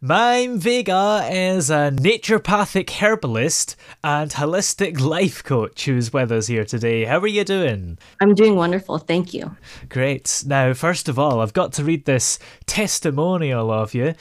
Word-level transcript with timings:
Mime 0.00 0.58
Vega 0.58 1.26
is 1.30 1.70
a 1.70 1.90
naturopathic 1.92 2.90
herbalist 3.00 3.76
and 4.02 4.30
holistic 4.32 5.00
life 5.00 5.42
coach 5.44 5.84
who's 5.84 6.12
with 6.12 6.32
us 6.32 6.48
here 6.48 6.64
today. 6.64 7.04
How 7.04 7.20
are 7.20 7.26
you 7.26 7.44
doing? 7.44 7.98
I'm 8.20 8.34
doing 8.34 8.56
wonderful. 8.56 8.98
Thank 8.98 9.32
you. 9.32 9.56
Great. 9.88 10.42
Now, 10.46 10.74
first 10.74 11.08
of 11.08 11.18
all, 11.18 11.40
I've 11.40 11.52
got 11.52 11.72
to 11.74 11.84
read 11.84 12.04
this 12.04 12.38
testimonial 12.66 13.70
of 13.70 13.94
you, 13.94 14.14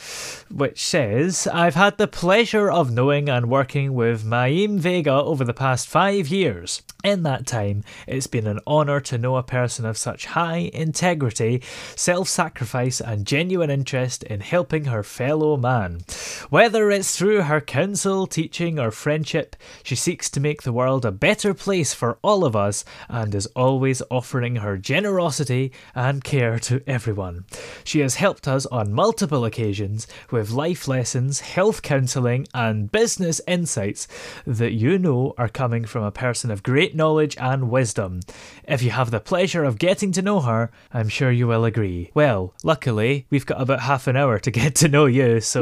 which 0.50 0.86
says 0.86 1.48
I've 1.48 1.76
had 1.76 1.98
the 1.98 2.08
pleasure 2.08 2.72
of 2.72 2.92
knowing 2.92 3.28
and 3.28 3.50
working 3.50 3.94
with 3.94 4.24
Maim 4.24 4.78
Vega 4.78 5.14
over 5.14 5.44
the 5.44 5.54
past 5.54 5.88
five 5.88 6.28
years. 6.28 6.82
In 7.04 7.24
that 7.24 7.46
time, 7.46 7.84
it's 8.08 8.28
been 8.28 8.48
an 8.48 8.62
honour 8.66 9.02
to 9.02 9.18
know 9.18 9.36
a 9.36 9.44
person 9.44 9.86
of 9.86 9.98
such 9.98 10.28
high 10.28 10.72
integrity, 10.74 11.62
self 11.98 12.30
sacrifice, 12.30 13.02
and 13.02 13.28
genuine 13.28 13.70
interest 13.70 14.24
in 14.24 14.40
helping 14.40 14.86
her 14.86 15.04
fellow 15.04 15.58
man. 15.64 16.02
Whether 16.50 16.92
it's 16.92 17.18
through 17.18 17.44
her 17.44 17.62
counsel, 17.62 18.28
teaching, 18.28 18.78
or 18.78 18.92
friendship, 18.92 19.56
she 19.82 19.96
seeks 19.96 20.30
to 20.32 20.42
make 20.42 20.62
the 20.62 20.74
world 20.74 21.06
a 21.06 21.12
better 21.12 21.54
place 21.54 21.94
for 21.94 22.20
all 22.22 22.44
of 22.44 22.56
us 22.56 22.84
and 23.08 23.34
is 23.34 23.48
always 23.56 24.04
offering 24.12 24.58
her 24.58 24.78
generosity 24.78 25.72
and 25.96 26.24
care 26.24 26.60
to 26.60 26.84
everyone. 26.86 27.46
She 27.86 28.02
has 28.02 28.16
helped 28.16 28.48
us 28.48 28.66
on 28.66 28.94
multiple 28.94 29.46
occasions 29.46 30.06
with 30.30 30.52
life 30.52 30.88
lessons, 30.88 31.40
health 31.40 31.82
counselling, 31.82 32.46
and 32.54 32.92
business 32.92 33.40
insights 33.48 34.08
that 34.46 34.74
you 34.74 35.00
know 35.00 35.34
are 35.38 35.50
coming 35.50 35.86
from 35.86 36.04
a 36.04 36.12
person 36.12 36.52
of 36.52 36.62
great 36.62 36.94
knowledge 36.94 37.38
and 37.40 37.72
wisdom. 37.72 38.20
If 38.68 38.84
you 38.84 38.92
have 38.92 39.12
the 39.12 39.22
pleasure 39.22 39.64
of 39.64 39.80
getting 39.80 40.12
to 40.12 40.22
know 40.22 40.42
her, 40.42 40.72
I'm 40.94 41.08
sure 41.08 41.32
you 41.32 41.48
will 41.48 41.64
agree. 41.64 42.12
Well, 42.14 42.54
luckily, 42.64 43.28
we've 43.30 43.46
got 43.46 43.62
about 43.62 43.80
half 43.80 44.08
an 44.08 44.18
hour 44.18 44.40
to 44.40 44.52
get 44.52 44.76
to 44.76 44.90
know 44.90 45.06
you, 45.06 45.40
so 45.40 45.53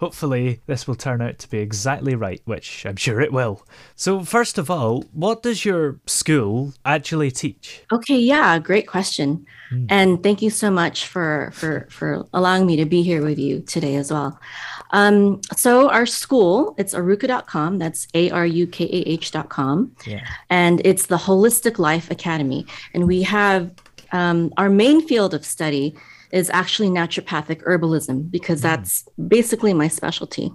hopefully 0.00 0.60
this 0.66 0.86
will 0.86 0.94
turn 0.94 1.20
out 1.20 1.38
to 1.38 1.50
be 1.50 1.58
exactly 1.58 2.14
right, 2.14 2.40
which 2.44 2.84
I'm 2.86 2.96
sure 2.96 3.20
it 3.20 3.32
will. 3.32 3.66
So, 3.96 4.22
first 4.22 4.58
of 4.58 4.70
all, 4.70 5.04
what 5.12 5.42
does 5.42 5.64
your 5.64 5.98
school 6.06 6.74
actually 6.84 7.30
teach? 7.30 7.82
Okay, 7.92 8.18
yeah, 8.18 8.58
great 8.58 8.86
question. 8.86 9.46
Mm. 9.72 9.86
And 9.88 10.22
thank 10.22 10.42
you 10.42 10.50
so 10.50 10.70
much 10.70 11.06
for 11.06 11.50
for 11.54 11.86
for 11.90 12.26
allowing 12.32 12.66
me 12.66 12.76
to 12.76 12.84
be 12.84 13.02
here 13.02 13.22
with 13.22 13.38
you 13.38 13.60
today 13.60 13.96
as 13.96 14.12
well. 14.12 14.38
Um, 14.90 15.40
so 15.56 15.90
our 15.90 16.06
school, 16.06 16.74
it's 16.78 16.94
arukah.com. 16.94 17.78
That's 17.78 18.08
A-R-U-K-A-H.com. 18.14 19.92
Yeah. 20.06 20.26
And 20.48 20.80
it's 20.84 21.06
the 21.06 21.16
Holistic 21.16 21.78
Life 21.78 22.10
Academy. 22.10 22.66
And 22.94 23.06
we 23.06 23.22
have 23.22 23.70
um, 24.12 24.52
our 24.56 24.70
main 24.70 25.06
field 25.06 25.34
of 25.34 25.44
study 25.44 25.94
is 26.30 26.50
actually 26.50 26.88
naturopathic 26.88 27.62
herbalism 27.64 28.30
because 28.30 28.60
hmm. 28.60 28.68
that's 28.68 29.08
basically 29.28 29.72
my 29.74 29.88
specialty. 29.88 30.52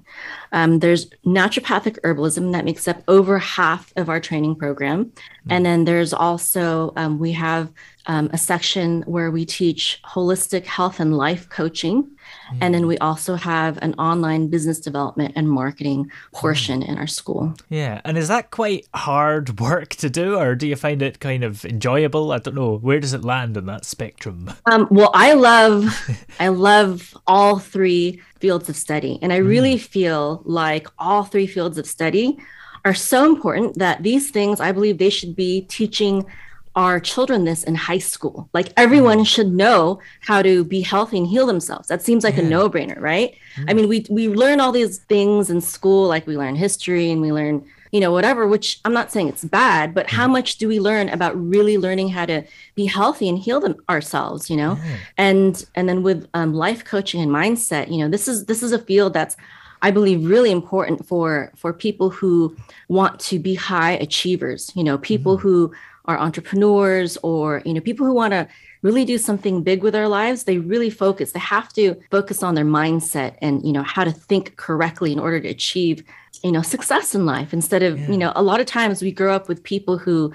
Um, 0.52 0.80
there's 0.80 1.10
naturopathic 1.26 2.00
herbalism 2.02 2.52
that 2.52 2.66
makes 2.66 2.88
up 2.88 3.02
over 3.08 3.40
half 3.40 3.92
of 3.96 4.10
our 4.10 4.20
training 4.20 4.56
program. 4.56 5.06
Hmm. 5.46 5.52
And 5.52 5.66
then 5.66 5.86
there's 5.86 6.14
also, 6.14 6.94
um, 6.96 7.20
we 7.20 7.32
have 7.34 7.72
um, 8.06 8.30
a 8.34 8.38
section 8.38 9.02
where 9.04 9.32
we 9.32 9.46
teach 9.46 10.00
holistic 10.06 10.66
health 10.66 11.00
and 11.00 11.16
life 11.16 11.48
coaching. 11.50 12.04
Mm. 12.52 12.58
And 12.62 12.74
then 12.74 12.88
we 12.88 12.98
also 12.98 13.36
have 13.36 13.78
an 13.82 13.94
online 13.96 14.48
business 14.48 14.80
development 14.80 15.34
and 15.36 15.50
marketing 15.50 16.12
portion 16.34 16.82
mm. 16.82 16.90
in 16.90 16.98
our 16.98 17.08
school. 17.08 17.54
Yeah. 17.70 18.02
And 18.04 18.18
is 18.18 18.28
that 18.28 18.52
quite 18.52 18.88
hard 18.94 19.60
work 19.62 19.90
to 19.96 20.10
do, 20.10 20.38
or 20.38 20.56
do 20.56 20.68
you 20.68 20.76
find 20.76 21.02
it 21.02 21.20
kind 21.20 21.44
of 21.44 21.64
enjoyable? 21.66 22.32
I 22.32 22.40
don't 22.40 22.56
know. 22.56 22.78
Where 22.78 23.00
does 23.00 23.14
it 23.14 23.24
land 23.24 23.58
on 23.58 23.66
that 23.68 23.86
spectrum? 23.86 24.52
Um, 24.66 24.88
well, 24.92 25.12
I 25.14 25.34
love, 25.34 26.10
I 26.40 26.50
love 26.50 27.16
all 27.26 27.60
three 27.60 28.22
fields 28.40 28.68
of 28.68 28.76
study. 28.76 29.20
And 29.22 29.32
I 29.32 29.38
really 29.38 29.76
mm. 29.76 29.82
feel 29.82 30.42
like 30.44 30.88
all 31.00 31.24
three 31.24 31.48
fields 31.48 31.78
of 31.78 31.88
study 31.88 32.38
are 32.86 32.94
so 32.94 33.26
important 33.26 33.78
that 33.80 34.04
these 34.04 34.30
things, 34.30 34.60
I 34.60 34.74
believe 34.74 34.98
they 34.98 35.10
should 35.10 35.36
be 35.36 35.62
teaching 35.62 36.26
our 36.76 37.00
children 37.00 37.46
this 37.46 37.64
in 37.64 37.76
high 37.76 38.00
school. 38.00 38.50
Like 38.54 38.74
everyone 38.78 39.20
mm. 39.20 39.28
should 39.28 39.54
know 39.54 40.00
how 40.22 40.42
to 40.42 40.64
be 40.64 40.82
healthy 40.82 41.18
and 41.20 41.28
heal 41.28 41.46
themselves. 41.46 41.88
That 41.88 42.02
seems 42.02 42.24
like 42.24 42.36
yeah. 42.36 42.44
a 42.44 42.50
no-brainer, 42.50 43.00
right? 43.00 43.36
Mm. 43.56 43.66
I 43.70 43.74
mean, 43.74 43.88
we 43.88 44.06
we 44.10 44.28
learn 44.28 44.60
all 44.60 44.72
these 44.72 45.00
things 45.00 45.50
in 45.50 45.62
school, 45.62 46.08
like 46.08 46.26
we 46.26 46.38
learn 46.38 46.56
history 46.56 47.12
and 47.12 47.22
we 47.22 47.32
learn, 47.32 47.64
you 47.92 48.00
know, 48.00 48.12
whatever, 48.12 48.48
which 48.48 48.80
I'm 48.86 48.94
not 48.94 49.12
saying 49.12 49.28
it's 49.28 49.46
bad, 49.46 49.94
but 49.94 50.10
how 50.10 50.28
mm. 50.28 50.32
much 50.32 50.58
do 50.58 50.68
we 50.68 50.80
learn 50.80 51.10
about 51.10 51.34
really 51.38 51.78
learning 51.78 52.10
how 52.10 52.26
to 52.26 52.44
be 52.74 52.86
healthy 52.88 53.30
and 53.30 53.38
heal 53.38 53.60
them 53.60 53.76
ourselves, 53.88 54.50
you 54.50 54.58
know? 54.58 54.78
Yeah. 54.84 54.98
And 55.18 55.66
and 55.76 55.88
then 55.88 56.02
with 56.02 56.28
um, 56.34 56.54
life 56.56 56.84
coaching 56.84 57.22
and 57.22 57.32
mindset, 57.32 57.92
you 57.92 58.00
know, 58.00 58.10
this 58.10 58.28
is 58.28 58.46
this 58.46 58.64
is 58.64 58.72
a 58.72 58.80
field 58.80 59.14
that's 59.14 59.38
I 59.84 59.92
believe 59.92 60.26
really 60.26 60.50
important 60.50 61.06
for 61.06 61.52
for 61.56 61.72
people 61.72 62.10
who 62.10 62.56
want 62.88 63.20
to 63.20 63.38
be 63.38 63.54
high 63.54 63.92
achievers, 63.92 64.72
you 64.76 64.84
know, 64.84 64.98
people 64.98 65.38
mm. 65.38 65.42
who 65.42 65.74
are 66.06 66.20
entrepreneurs 66.20 67.18
or 67.24 67.62
you 67.66 67.74
know 67.74 67.82
people 67.82 68.06
who 68.06 68.14
want 68.14 68.32
to 68.32 68.48
really 68.82 69.06
do 69.06 69.18
something 69.18 69.64
big 69.64 69.82
with 69.82 69.94
their 69.94 70.08
lives 70.08 70.44
they 70.44 70.58
really 70.58 70.90
focus 70.90 71.32
they 71.32 71.40
have 71.40 71.72
to 71.72 71.96
focus 72.12 72.44
on 72.44 72.56
their 72.56 72.66
mindset 72.66 73.36
and 73.42 73.66
you 73.66 73.72
know 73.72 73.84
how 73.84 74.04
to 74.04 74.12
think 74.12 74.56
correctly 74.58 75.12
in 75.12 75.20
order 75.20 75.40
to 75.40 75.48
achieve 75.48 76.04
you 76.44 76.52
know 76.52 76.62
success 76.62 77.16
in 77.16 77.26
life 77.26 77.54
instead 77.54 77.84
of 77.84 78.00
yeah. 78.00 78.12
you 78.12 78.18
know 78.18 78.34
a 78.36 78.44
lot 78.44 78.60
of 78.60 78.66
times 78.66 79.02
we 79.02 79.12
grow 79.12 79.34
up 79.34 79.48
with 79.48 79.64
people 79.64 79.98
who 79.98 80.32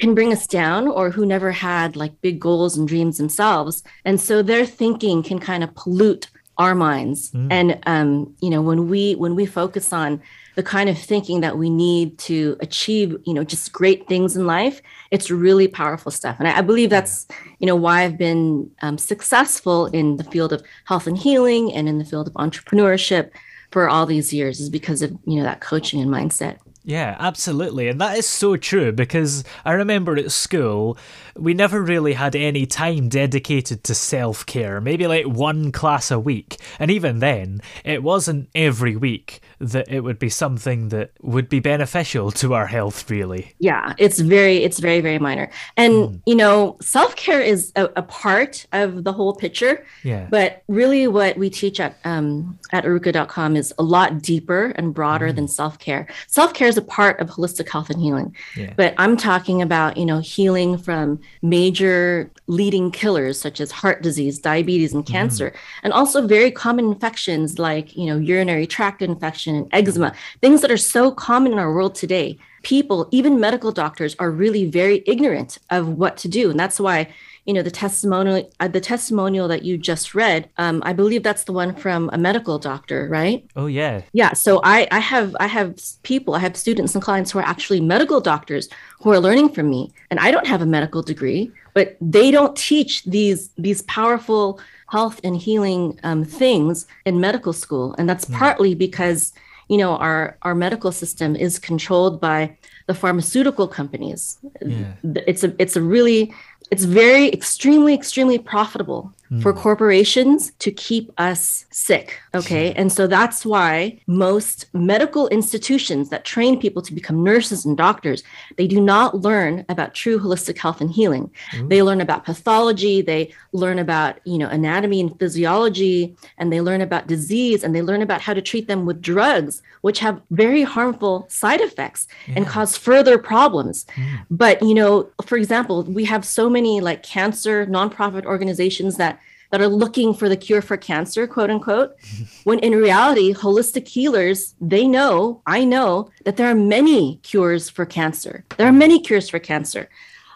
can 0.00 0.14
bring 0.14 0.32
us 0.32 0.46
down 0.46 0.88
or 0.88 1.10
who 1.10 1.26
never 1.26 1.52
had 1.52 1.96
like 1.96 2.20
big 2.20 2.40
goals 2.40 2.76
and 2.76 2.88
dreams 2.88 3.18
themselves 3.18 3.82
and 4.04 4.20
so 4.20 4.42
their 4.42 4.66
thinking 4.66 5.22
can 5.22 5.38
kind 5.38 5.64
of 5.64 5.74
pollute 5.74 6.28
our 6.60 6.74
minds 6.74 7.30
mm. 7.30 7.48
and 7.50 7.78
um, 7.86 8.32
you 8.40 8.50
know 8.50 8.60
when 8.60 8.88
we 8.88 9.14
when 9.14 9.34
we 9.34 9.46
focus 9.46 9.92
on 9.92 10.20
the 10.56 10.62
kind 10.62 10.90
of 10.90 10.98
thinking 10.98 11.40
that 11.40 11.56
we 11.56 11.70
need 11.70 12.18
to 12.18 12.54
achieve 12.60 13.16
you 13.24 13.32
know 13.32 13.42
just 13.42 13.72
great 13.72 14.06
things 14.06 14.36
in 14.36 14.46
life 14.46 14.82
it's 15.10 15.30
really 15.30 15.66
powerful 15.66 16.12
stuff 16.12 16.36
and 16.38 16.46
i, 16.46 16.58
I 16.58 16.60
believe 16.60 16.90
that's 16.90 17.26
you 17.60 17.66
know 17.66 17.76
why 17.76 18.02
i've 18.02 18.18
been 18.18 18.70
um, 18.82 18.98
successful 18.98 19.86
in 19.86 20.18
the 20.18 20.24
field 20.24 20.52
of 20.52 20.62
health 20.84 21.06
and 21.06 21.16
healing 21.16 21.72
and 21.72 21.88
in 21.88 21.98
the 21.98 22.04
field 22.04 22.28
of 22.28 22.34
entrepreneurship 22.34 23.30
for 23.72 23.88
all 23.88 24.04
these 24.04 24.34
years 24.34 24.60
is 24.60 24.68
because 24.68 25.00
of 25.00 25.10
you 25.24 25.36
know 25.36 25.44
that 25.44 25.62
coaching 25.62 25.98
and 26.00 26.10
mindset 26.10 26.58
yeah, 26.82 27.16
absolutely. 27.18 27.88
And 27.88 28.00
that 28.00 28.16
is 28.16 28.26
so 28.26 28.56
true 28.56 28.90
because 28.90 29.44
I 29.64 29.72
remember 29.72 30.16
at 30.16 30.32
school, 30.32 30.96
we 31.36 31.54
never 31.54 31.82
really 31.82 32.14
had 32.14 32.34
any 32.36 32.66
time 32.66 33.08
dedicated 33.08 33.84
to 33.84 33.94
self 33.94 34.44
care, 34.46 34.80
maybe 34.80 35.06
like 35.06 35.26
one 35.26 35.72
class 35.72 36.10
a 36.10 36.18
week. 36.18 36.58
And 36.78 36.90
even 36.90 37.18
then, 37.18 37.60
it 37.84 38.02
wasn't 38.02 38.48
every 38.54 38.96
week 38.96 39.40
that 39.60 39.90
it 39.90 40.00
would 40.00 40.18
be 40.18 40.28
something 40.28 40.88
that 40.88 41.12
would 41.20 41.48
be 41.48 41.60
beneficial 41.60 42.30
to 42.30 42.54
our 42.54 42.66
health, 42.66 43.10
really. 43.10 43.54
Yeah, 43.58 43.94
it's 43.98 44.18
very, 44.18 44.58
it's 44.58 44.78
very, 44.78 45.00
very 45.00 45.18
minor. 45.18 45.50
And, 45.76 45.92
mm. 45.92 46.22
you 46.26 46.34
know, 46.34 46.76
self 46.80 47.14
care 47.16 47.40
is 47.40 47.72
a, 47.76 47.84
a, 47.96 48.02
part 48.02 48.66
of 48.72 49.04
the 49.04 49.12
whole 49.12 49.34
picture. 49.34 49.84
Yeah. 50.02 50.26
But 50.30 50.62
really, 50.68 51.06
what 51.06 51.36
we 51.36 51.50
teach 51.50 51.78
at, 51.78 51.96
um, 52.04 52.58
at 52.72 52.84
arukah.com 52.84 53.56
is 53.56 53.72
a 53.78 53.82
lot 53.82 54.22
deeper 54.22 54.72
and 54.76 54.94
broader 54.94 55.28
mm. 55.28 55.36
than 55.36 55.48
self 55.48 55.78
care. 55.78 56.08
Self 56.26 56.54
care 56.54 56.68
is 56.68 56.76
a 56.76 56.82
part 56.82 57.20
of 57.20 57.28
holistic 57.28 57.68
health 57.68 57.90
and 57.90 58.00
healing. 58.00 58.34
Yeah. 58.56 58.72
But 58.76 58.94
I'm 58.98 59.16
talking 59.16 59.62
about, 59.62 59.96
you 59.96 60.06
know, 60.06 60.20
healing 60.20 60.78
from 60.78 61.19
major 61.42 62.30
leading 62.46 62.90
killers 62.90 63.40
such 63.40 63.60
as 63.60 63.70
heart 63.70 64.02
disease, 64.02 64.38
diabetes, 64.38 64.92
and 64.92 65.04
mm-hmm. 65.04 65.12
cancer, 65.12 65.50
mm. 65.50 65.56
and 65.82 65.92
also 65.92 66.26
very 66.26 66.50
common 66.50 66.86
infections 66.86 67.58
like, 67.58 67.96
you 67.96 68.06
know, 68.06 68.18
urinary 68.18 68.66
tract 68.66 69.02
infection 69.02 69.54
and 69.56 69.68
eczema, 69.72 70.14
things 70.40 70.60
that 70.60 70.70
are 70.70 70.76
so 70.76 71.10
common 71.10 71.52
in 71.52 71.58
our 71.58 71.72
world 71.72 71.94
today. 71.94 72.38
People, 72.62 73.08
even 73.10 73.40
medical 73.40 73.72
doctors, 73.72 74.14
are 74.18 74.30
really 74.30 74.68
very 74.68 75.02
ignorant 75.06 75.58
of 75.70 75.88
what 75.88 76.16
to 76.18 76.28
do. 76.28 76.50
And 76.50 76.60
that's 76.60 76.78
why 76.78 77.08
you 77.50 77.54
know 77.54 77.62
the 77.62 77.70
testimonial 77.84 78.48
uh, 78.60 78.68
the 78.68 78.80
testimonial 78.80 79.48
that 79.48 79.64
you 79.64 79.76
just 79.76 80.14
read 80.14 80.48
um, 80.56 80.80
i 80.86 80.92
believe 80.92 81.24
that's 81.24 81.42
the 81.42 81.52
one 81.52 81.74
from 81.74 82.08
a 82.12 82.18
medical 82.18 82.60
doctor 82.60 83.08
right 83.10 83.44
oh 83.56 83.66
yeah 83.66 84.02
yeah 84.12 84.32
so 84.32 84.60
i 84.62 84.86
i 84.92 85.00
have 85.00 85.34
i 85.40 85.48
have 85.48 85.74
people 86.04 86.36
i 86.36 86.38
have 86.38 86.56
students 86.56 86.94
and 86.94 87.02
clients 87.02 87.32
who 87.32 87.40
are 87.40 87.44
actually 87.54 87.80
medical 87.80 88.20
doctors 88.20 88.68
who 89.00 89.10
are 89.10 89.18
learning 89.18 89.48
from 89.48 89.68
me 89.68 89.92
and 90.12 90.20
i 90.20 90.30
don't 90.30 90.46
have 90.46 90.62
a 90.62 90.66
medical 90.66 91.02
degree 91.02 91.50
but 91.74 91.96
they 92.00 92.30
don't 92.30 92.56
teach 92.56 93.02
these 93.02 93.50
these 93.58 93.82
powerful 93.82 94.60
health 94.88 95.20
and 95.24 95.36
healing 95.36 95.98
um, 96.04 96.24
things 96.24 96.86
in 97.04 97.18
medical 97.18 97.52
school 97.52 97.96
and 97.98 98.08
that's 98.08 98.26
mm. 98.26 98.38
partly 98.38 98.76
because 98.76 99.32
you 99.68 99.76
know 99.76 99.96
our 99.96 100.36
our 100.42 100.54
medical 100.54 100.92
system 100.92 101.34
is 101.34 101.58
controlled 101.58 102.20
by 102.20 102.56
the 102.86 102.94
pharmaceutical 102.94 103.68
companies 103.68 104.38
yeah. 104.60 104.92
it's 105.02 105.44
a 105.44 105.54
it's 105.58 105.76
a 105.76 105.82
really 105.82 106.34
it's 106.70 106.84
very 106.84 107.32
extremely 107.32 107.94
extremely 107.94 108.38
profitable 108.38 109.12
for 109.40 109.52
hmm. 109.52 109.60
corporations 109.60 110.50
to 110.58 110.72
keep 110.72 111.12
us 111.16 111.64
sick. 111.70 112.18
Okay. 112.34 112.72
Hmm. 112.72 112.80
And 112.80 112.92
so 112.92 113.06
that's 113.06 113.46
why 113.46 114.00
most 114.08 114.66
medical 114.74 115.28
institutions 115.28 116.08
that 116.08 116.24
train 116.24 116.58
people 116.58 116.82
to 116.82 116.92
become 116.92 117.22
nurses 117.22 117.64
and 117.64 117.76
doctors, 117.76 118.24
they 118.56 118.66
do 118.66 118.80
not 118.80 119.18
learn 119.18 119.64
about 119.68 119.94
true 119.94 120.18
holistic 120.18 120.58
health 120.58 120.80
and 120.80 120.90
healing. 120.90 121.30
Hmm. 121.52 121.68
They 121.68 121.80
learn 121.82 122.00
about 122.00 122.24
pathology, 122.24 123.02
they 123.02 123.32
learn 123.52 123.78
about, 123.78 124.18
you 124.24 124.36
know, 124.36 124.48
anatomy 124.48 125.00
and 125.00 125.16
physiology, 125.20 126.16
and 126.38 126.52
they 126.52 126.60
learn 126.60 126.80
about 126.80 127.06
disease 127.06 127.62
and 127.62 127.72
they 127.72 127.82
learn 127.82 128.02
about 128.02 128.20
how 128.20 128.34
to 128.34 128.42
treat 128.42 128.66
them 128.66 128.84
with 128.84 129.00
drugs, 129.00 129.62
which 129.82 130.00
have 130.00 130.20
very 130.32 130.62
harmful 130.62 131.26
side 131.28 131.60
effects 131.60 132.08
and 132.34 132.48
cause 132.48 132.76
further 132.76 133.16
problems. 133.16 133.86
But, 134.28 134.60
you 134.60 134.74
know, 134.74 135.08
for 135.24 135.38
example, 135.38 135.84
we 135.84 136.04
have 136.06 136.24
so 136.24 136.50
many 136.50 136.80
like 136.80 137.04
cancer 137.04 137.64
nonprofit 137.66 138.24
organizations 138.24 138.96
that 138.96 139.19
that 139.50 139.60
are 139.60 139.68
looking 139.68 140.14
for 140.14 140.28
the 140.28 140.36
cure 140.36 140.62
for 140.62 140.76
cancer, 140.76 141.26
quote 141.26 141.50
unquote, 141.50 141.96
when 142.44 142.58
in 142.60 142.72
reality, 142.72 143.34
holistic 143.34 143.88
healers, 143.88 144.54
they 144.60 144.86
know, 144.86 145.42
I 145.46 145.64
know 145.64 146.10
that 146.24 146.36
there 146.36 146.48
are 146.50 146.54
many 146.54 147.18
cures 147.22 147.68
for 147.68 147.84
cancer. 147.84 148.44
There 148.56 148.66
are 148.66 148.72
many 148.72 149.00
cures 149.00 149.28
for 149.28 149.38
cancer. 149.38 149.88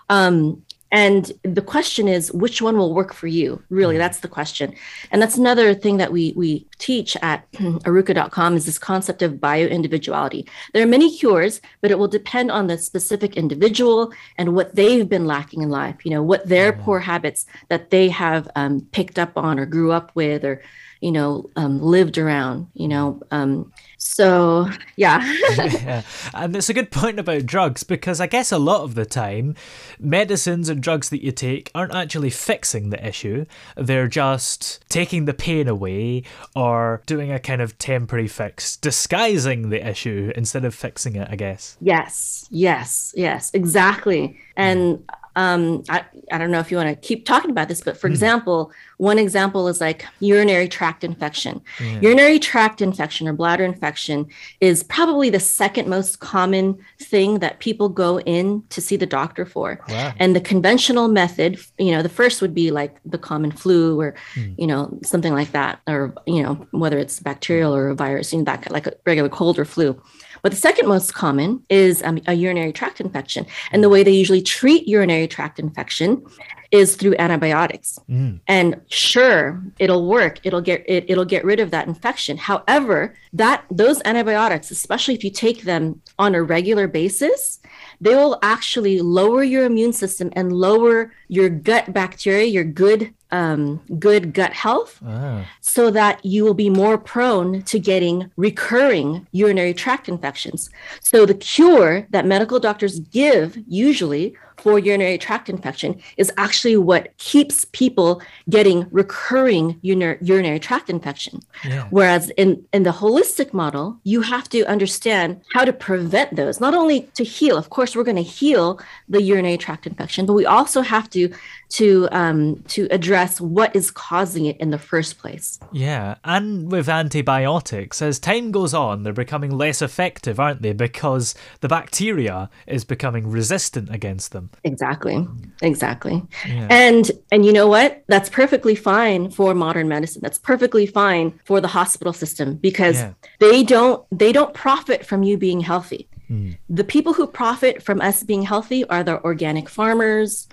Um, 0.08 0.62
and 0.90 1.32
the 1.42 1.62
question 1.62 2.06
is, 2.06 2.32
which 2.32 2.62
one 2.62 2.78
will 2.78 2.94
work 2.94 3.12
for 3.12 3.26
you? 3.26 3.60
Really, 3.68 3.98
that's 3.98 4.20
the 4.20 4.28
question. 4.28 4.74
And 5.10 5.20
that's 5.20 5.36
another 5.36 5.74
thing 5.74 5.96
that 5.96 6.12
we 6.12 6.32
we 6.36 6.66
teach 6.78 7.16
at 7.22 7.50
arukah.com 7.52 8.56
is 8.56 8.66
this 8.66 8.78
concept 8.78 9.20
of 9.22 9.40
bio-individuality. 9.40 10.46
There 10.72 10.84
are 10.84 10.86
many 10.86 11.16
cures, 11.16 11.60
but 11.80 11.90
it 11.90 11.98
will 11.98 12.08
depend 12.08 12.50
on 12.50 12.68
the 12.68 12.78
specific 12.78 13.36
individual 13.36 14.12
and 14.38 14.54
what 14.54 14.76
they've 14.76 15.08
been 15.08 15.26
lacking 15.26 15.62
in 15.62 15.68
life, 15.68 16.04
you 16.04 16.10
know, 16.10 16.22
what 16.22 16.48
their 16.48 16.72
poor 16.72 17.00
habits 17.00 17.46
that 17.68 17.90
they 17.90 18.08
have 18.10 18.48
um, 18.54 18.86
picked 18.92 19.18
up 19.18 19.36
on 19.36 19.58
or 19.58 19.66
grew 19.66 19.90
up 19.90 20.12
with 20.14 20.44
or 20.44 20.62
you 21.04 21.12
know 21.12 21.50
um, 21.56 21.82
lived 21.82 22.16
around 22.16 22.66
you 22.72 22.88
know 22.88 23.20
um, 23.30 23.70
so 23.98 24.66
yeah 24.96 25.20
yeah. 25.56 26.02
And 26.32 26.56
it's 26.56 26.70
a 26.70 26.74
good 26.74 26.90
point 26.90 27.18
about 27.18 27.44
drugs 27.44 27.82
because 27.84 28.22
I 28.22 28.26
guess 28.26 28.50
a 28.50 28.58
lot 28.58 28.84
of 28.84 28.94
the 28.94 29.04
time, 29.04 29.54
medicines 30.00 30.70
and 30.70 30.82
drugs 30.82 31.10
that 31.10 31.22
you 31.22 31.30
take 31.30 31.70
aren't 31.74 31.94
actually 31.94 32.30
fixing 32.30 32.88
the 32.88 33.06
issue. 33.06 33.44
They're 33.76 34.08
just 34.08 34.82
taking 34.88 35.26
the 35.26 35.34
pain 35.34 35.68
away 35.68 36.22
or 36.56 37.02
doing 37.04 37.30
a 37.30 37.38
kind 37.38 37.60
of 37.60 37.76
temporary 37.76 38.28
fix, 38.28 38.76
disguising 38.76 39.68
the 39.68 39.86
issue 39.86 40.32
instead 40.34 40.64
of 40.64 40.74
fixing 40.74 41.16
it, 41.16 41.28
I 41.30 41.36
guess. 41.36 41.76
yes 41.80 42.46
yes 42.50 43.12
yes 43.16 43.50
exactly 43.52 44.38
and 44.56 45.04
um, 45.36 45.82
I, 45.88 46.04
I 46.30 46.38
don't 46.38 46.50
know 46.50 46.60
if 46.60 46.70
you 46.70 46.76
want 46.76 46.88
to 46.88 47.06
keep 47.06 47.24
talking 47.24 47.50
about 47.50 47.68
this, 47.68 47.80
but 47.80 47.96
for 47.96 48.06
example, 48.06 48.72
one 48.98 49.18
example 49.18 49.68
is 49.68 49.80
like 49.80 50.06
urinary 50.20 50.68
tract 50.68 51.04
infection. 51.04 51.60
Urinary 52.00 52.38
tract 52.38 52.80
infection 52.80 53.26
or 53.26 53.32
bladder 53.32 53.64
infection 53.64 54.26
is 54.60 54.82
probably 54.82 55.30
the 55.30 55.40
second 55.40 55.88
most 55.88 56.20
common 56.20 56.78
thing 57.00 57.40
that 57.40 57.58
people 57.58 57.88
go 57.88 58.20
in 58.20 58.62
to 58.70 58.80
see 58.80 58.96
the 58.96 59.06
doctor 59.06 59.44
for. 59.44 59.80
Wow. 59.88 60.12
And 60.18 60.36
the 60.36 60.40
conventional 60.40 61.08
method, 61.08 61.58
you 61.78 61.90
know, 61.90 62.02
the 62.02 62.08
first 62.08 62.40
would 62.40 62.54
be 62.54 62.70
like 62.70 62.96
the 63.04 63.18
common 63.18 63.50
flu 63.50 64.00
or, 64.00 64.14
you 64.56 64.66
know, 64.66 64.98
something 65.02 65.32
like 65.32 65.52
that, 65.52 65.80
or, 65.88 66.14
you 66.26 66.42
know, 66.42 66.66
whether 66.70 66.98
it's 66.98 67.20
bacterial 67.20 67.74
or 67.74 67.88
a 67.88 67.94
virus, 67.94 68.32
you 68.32 68.38
know, 68.38 68.44
that 68.44 68.70
like 68.70 68.86
a 68.86 68.94
regular 69.04 69.28
cold 69.28 69.58
or 69.58 69.64
flu. 69.64 70.00
But 70.44 70.52
the 70.52 70.58
second 70.58 70.86
most 70.88 71.14
common 71.14 71.64
is 71.70 72.02
um, 72.02 72.20
a 72.26 72.34
urinary 72.34 72.70
tract 72.70 73.00
infection. 73.00 73.46
And 73.72 73.82
the 73.82 73.88
way 73.88 74.02
they 74.02 74.10
usually 74.10 74.42
treat 74.42 74.86
urinary 74.86 75.26
tract 75.26 75.58
infection 75.58 76.22
is 76.70 76.96
through 76.96 77.14
antibiotics. 77.18 77.98
And 78.46 78.78
sure, 78.88 79.62
it'll 79.78 80.06
work. 80.06 80.40
It'll 80.44 80.60
get 80.60 80.84
it, 80.86 81.08
it'll 81.08 81.24
get 81.24 81.46
rid 81.46 81.60
of 81.60 81.70
that 81.70 81.86
infection. 81.88 82.36
However, 82.36 83.14
that 83.32 83.64
those 83.70 84.02
antibiotics, 84.04 84.70
especially 84.70 85.14
if 85.14 85.24
you 85.24 85.30
take 85.30 85.62
them 85.62 86.02
on 86.18 86.34
a 86.34 86.42
regular 86.42 86.88
basis, 86.88 87.60
they 88.02 88.14
will 88.14 88.38
actually 88.42 89.00
lower 89.00 89.42
your 89.42 89.64
immune 89.64 89.94
system 89.94 90.30
and 90.34 90.52
lower 90.52 91.10
your 91.28 91.48
gut 91.48 91.90
bacteria, 91.94 92.44
your 92.44 92.64
good 92.64 93.14
um, 93.38 93.80
good 93.98 94.24
gut 94.38 94.52
health, 94.52 94.92
Ah. 95.04 95.44
so 95.60 95.90
that 95.98 96.14
you 96.24 96.40
will 96.44 96.58
be 96.66 96.70
more 96.82 96.96
prone 97.12 97.62
to 97.70 97.76
getting 97.92 98.16
recurring 98.36 99.08
urinary 99.32 99.74
tract 99.74 100.08
infections. 100.08 100.60
So, 101.00 101.26
the 101.26 101.34
cure 101.54 101.92
that 102.14 102.24
medical 102.34 102.58
doctors 102.68 102.94
give 103.20 103.46
usually 103.86 104.24
for 104.56 104.78
urinary 104.78 105.18
tract 105.18 105.48
infection 105.48 106.00
is 106.16 106.32
actually 106.36 106.76
what 106.76 107.16
keeps 107.18 107.64
people 107.66 108.22
getting 108.48 108.86
recurring 108.90 109.78
urinary, 109.82 110.18
urinary 110.20 110.58
tract 110.58 110.88
infection. 110.88 111.40
Yeah. 111.64 111.86
Whereas 111.90 112.30
in, 112.30 112.64
in 112.72 112.82
the 112.82 112.90
holistic 112.90 113.52
model, 113.52 113.98
you 114.04 114.22
have 114.22 114.48
to 114.50 114.64
understand 114.64 115.40
how 115.52 115.64
to 115.64 115.72
prevent 115.72 116.36
those, 116.36 116.60
not 116.60 116.74
only 116.74 117.02
to 117.14 117.24
heal. 117.24 117.56
Of 117.56 117.70
course, 117.70 117.94
we're 117.94 118.04
going 118.04 118.16
to 118.16 118.22
heal 118.22 118.80
the 119.08 119.20
urinary 119.20 119.58
tract 119.58 119.86
infection, 119.86 120.26
but 120.26 120.34
we 120.34 120.46
also 120.46 120.80
have 120.82 121.10
to 121.10 121.32
to 121.70 122.08
um, 122.12 122.62
to 122.68 122.86
address 122.92 123.40
what 123.40 123.74
is 123.74 123.90
causing 123.90 124.46
it 124.46 124.56
in 124.58 124.70
the 124.70 124.78
first 124.78 125.18
place. 125.18 125.58
Yeah, 125.72 126.16
and 126.22 126.70
with 126.70 126.88
antibiotics, 126.88 128.00
as 128.00 128.20
time 128.20 128.52
goes 128.52 128.72
on, 128.72 129.02
they're 129.02 129.12
becoming 129.12 129.50
less 129.50 129.82
effective, 129.82 130.38
aren't 130.38 130.62
they? 130.62 130.72
Because 130.72 131.34
the 131.60 131.68
bacteria 131.68 132.48
is 132.68 132.84
becoming 132.84 133.28
resistant 133.28 133.92
against 133.92 134.30
them. 134.30 134.43
Exactly. 134.64 135.26
Exactly. 135.62 136.22
Yeah. 136.46 136.66
And 136.70 137.10
and 137.32 137.44
you 137.46 137.52
know 137.52 137.66
what? 137.68 138.04
That's 138.08 138.28
perfectly 138.28 138.74
fine 138.74 139.30
for 139.30 139.54
modern 139.54 139.88
medicine. 139.88 140.20
That's 140.22 140.38
perfectly 140.38 140.86
fine 140.86 141.38
for 141.44 141.60
the 141.60 141.68
hospital 141.68 142.12
system 142.12 142.54
because 142.56 142.96
Yeah. 142.96 143.12
they 143.40 143.62
don't 143.62 144.04
they 144.10 144.32
don't 144.32 144.54
profit 144.54 145.04
from 145.06 145.22
you 145.22 145.36
being 145.36 145.60
healthy. 145.60 146.08
Hmm. 146.28 146.52
The 146.68 146.84
people 146.84 147.12
who 147.12 147.26
profit 147.26 147.82
from 147.82 148.00
us 148.00 148.22
being 148.22 148.42
healthy 148.42 148.84
are 148.88 149.02
the 149.04 149.22
organic 149.22 149.68
farmers, 149.68 150.48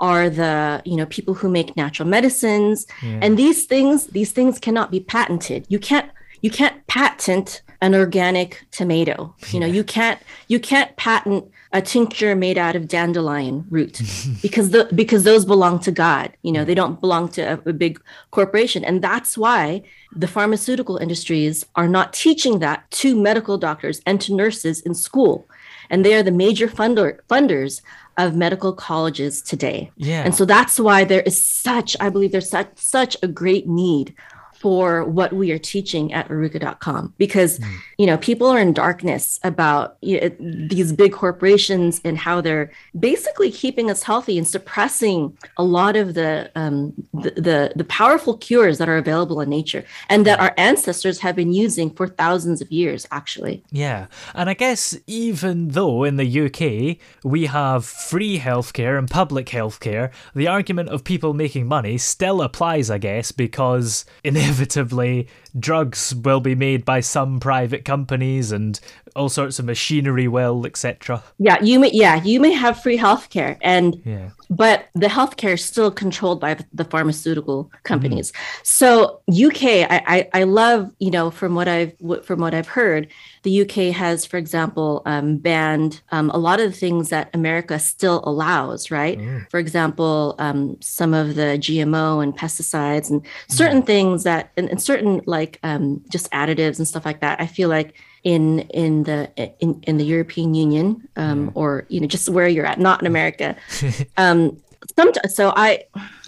are 0.00 0.28
the 0.28 0.82
you 0.84 0.96
know 0.96 1.06
people 1.06 1.34
who 1.34 1.48
make 1.48 1.76
natural 1.76 2.08
medicines 2.08 2.86
and 3.22 3.38
these 3.38 3.64
things 3.66 4.06
these 4.08 4.32
things 4.32 4.58
cannot 4.58 4.90
be 4.90 5.00
patented 5.00 5.64
you 5.68 5.78
can't 5.78 6.10
you 6.42 6.50
can't 6.50 6.84
patent 6.88 7.62
an 7.84 7.94
organic 7.94 8.66
tomato. 8.70 9.34
You 9.50 9.60
know 9.60 9.66
you 9.66 9.84
can't 9.84 10.18
you 10.48 10.58
can't 10.58 10.96
patent 10.96 11.44
a 11.72 11.82
tincture 11.82 12.34
made 12.34 12.56
out 12.56 12.76
of 12.76 12.88
dandelion 12.88 13.66
root 13.68 14.00
because 14.42 14.70
the 14.70 14.88
because 14.94 15.24
those 15.24 15.44
belong 15.44 15.78
to 15.80 15.92
god. 15.92 16.32
You 16.42 16.52
know 16.52 16.64
they 16.64 16.74
don't 16.74 16.98
belong 16.98 17.28
to 17.36 17.42
a, 17.42 17.68
a 17.68 17.72
big 17.74 18.00
corporation. 18.30 18.84
And 18.84 19.02
that's 19.02 19.36
why 19.36 19.82
the 20.16 20.26
pharmaceutical 20.26 20.96
industries 20.96 21.66
are 21.76 21.88
not 21.88 22.14
teaching 22.14 22.60
that 22.60 22.90
to 23.02 23.14
medical 23.14 23.58
doctors 23.58 24.00
and 24.06 24.18
to 24.22 24.34
nurses 24.34 24.80
in 24.80 24.94
school. 24.94 25.46
And 25.90 26.04
they 26.04 26.14
are 26.14 26.22
the 26.22 26.38
major 26.44 26.68
funder 26.68 27.18
funders 27.28 27.82
of 28.16 28.34
medical 28.34 28.72
colleges 28.72 29.42
today. 29.42 29.90
Yeah. 29.96 30.22
and 30.24 30.34
so 30.34 30.46
that's 30.46 30.80
why 30.80 31.04
there 31.04 31.22
is 31.22 31.38
such 31.38 31.96
i 32.00 32.08
believe 32.08 32.32
there's 32.32 32.48
such 32.48 32.70
such 32.76 33.14
a 33.22 33.28
great 33.28 33.66
need 33.68 34.14
for 34.64 35.04
what 35.04 35.30
we 35.34 35.52
are 35.52 35.58
teaching 35.58 36.10
at 36.14 36.26
arukah.com 36.30 37.12
because 37.18 37.60
you 37.98 38.06
know 38.06 38.16
people 38.16 38.46
are 38.46 38.58
in 38.58 38.72
darkness 38.72 39.38
about 39.44 39.98
you 40.00 40.18
know, 40.18 40.30
these 40.70 40.90
big 40.90 41.12
corporations 41.12 42.00
and 42.02 42.16
how 42.16 42.40
they're 42.40 42.70
basically 42.98 43.50
keeping 43.50 43.90
us 43.90 44.02
healthy 44.02 44.38
and 44.38 44.48
suppressing 44.48 45.36
a 45.58 45.62
lot 45.62 45.96
of 45.96 46.14
the, 46.14 46.50
um, 46.54 46.94
the 47.12 47.32
the 47.32 47.72
the 47.76 47.84
powerful 47.84 48.38
cures 48.38 48.78
that 48.78 48.88
are 48.88 48.96
available 48.96 49.38
in 49.42 49.50
nature 49.50 49.84
and 50.08 50.24
that 50.24 50.40
our 50.40 50.54
ancestors 50.56 51.18
have 51.18 51.36
been 51.36 51.52
using 51.52 51.90
for 51.90 52.08
thousands 52.08 52.62
of 52.62 52.72
years 52.72 53.06
actually. 53.10 53.62
Yeah, 53.70 54.06
and 54.34 54.48
I 54.48 54.54
guess 54.54 54.96
even 55.06 55.68
though 55.76 56.04
in 56.04 56.16
the 56.16 56.28
UK 56.44 56.96
we 57.22 57.44
have 57.44 57.84
free 57.84 58.38
healthcare 58.38 58.98
and 58.98 59.10
public 59.10 59.48
healthcare, 59.48 60.10
the 60.34 60.48
argument 60.48 60.88
of 60.88 61.04
people 61.04 61.34
making 61.34 61.66
money 61.66 61.98
still 61.98 62.40
applies, 62.40 62.88
I 62.88 62.96
guess, 62.96 63.30
because 63.30 64.06
inevitably 64.24 64.53
inevitably 64.54 65.26
drugs 65.58 66.14
will 66.14 66.40
be 66.40 66.54
made 66.54 66.84
by 66.84 67.00
some 67.00 67.38
private 67.40 67.84
companies 67.84 68.50
and 68.52 68.80
all 69.16 69.28
sorts 69.28 69.58
of 69.58 69.64
machinery 69.64 70.26
will, 70.26 70.66
etc. 70.66 71.22
yeah 71.38 71.56
you 71.62 71.78
may 71.78 71.90
yeah 71.92 72.16
you 72.24 72.40
may 72.40 72.52
have 72.52 72.82
free 72.82 72.98
healthcare 72.98 73.56
and 73.60 74.00
Yeah. 74.04 74.30
but 74.50 74.86
the 74.94 75.06
healthcare 75.06 75.54
is 75.54 75.64
still 75.64 75.90
controlled 75.90 76.40
by 76.40 76.54
the- 76.72 76.84
pharmaceutical 76.84 77.70
companies. 77.84 78.32
So 78.62 79.20
UK, 79.28 79.62
I, 79.94 80.02
I 80.14 80.28
I 80.40 80.42
love 80.44 80.90
you 80.98 81.10
know 81.10 81.30
from 81.30 81.54
what 81.54 81.68
I've 81.68 81.92
from 82.24 82.40
what 82.40 82.54
I've 82.54 82.68
heard, 82.68 83.08
the 83.42 83.62
UK 83.62 83.94
has, 83.94 84.26
for 84.26 84.36
example, 84.36 85.02
um, 85.06 85.36
banned 85.38 86.00
um, 86.12 86.30
a 86.30 86.38
lot 86.38 86.60
of 86.60 86.72
the 86.72 86.76
things 86.84 87.08
that 87.10 87.30
America 87.34 87.78
still 87.78 88.20
allows. 88.24 88.90
Right, 88.90 89.18
for 89.50 89.58
example, 89.60 90.34
um, 90.38 90.76
some 90.80 91.14
of 91.14 91.34
the 91.36 91.50
GMO 91.64 92.22
and 92.22 92.36
pesticides 92.36 93.10
and 93.10 93.22
certain 93.48 93.82
things 93.82 94.24
that 94.24 94.50
and, 94.56 94.68
and 94.68 94.80
certain 94.82 95.20
like 95.26 95.43
um, 95.62 96.02
just 96.10 96.30
additives 96.30 96.78
and 96.78 96.86
stuff 96.86 97.04
like 97.04 97.20
that. 97.20 97.40
I 97.40 97.46
feel 97.46 97.68
like 97.68 97.94
in 98.22 98.60
in 98.70 99.04
the 99.04 99.30
in, 99.60 99.80
in 99.86 99.98
the 99.98 100.04
European 100.04 100.54
Union 100.54 101.08
um, 101.16 101.50
or 101.54 101.86
you 101.88 102.00
know 102.00 102.06
just 102.06 102.28
where 102.28 102.48
you're 102.48 102.66
at, 102.66 102.78
not 102.78 103.00
in 103.00 103.06
America. 103.06 103.56
um, 104.16 104.60
some, 104.96 105.12
so 105.28 105.52
I 105.56 105.84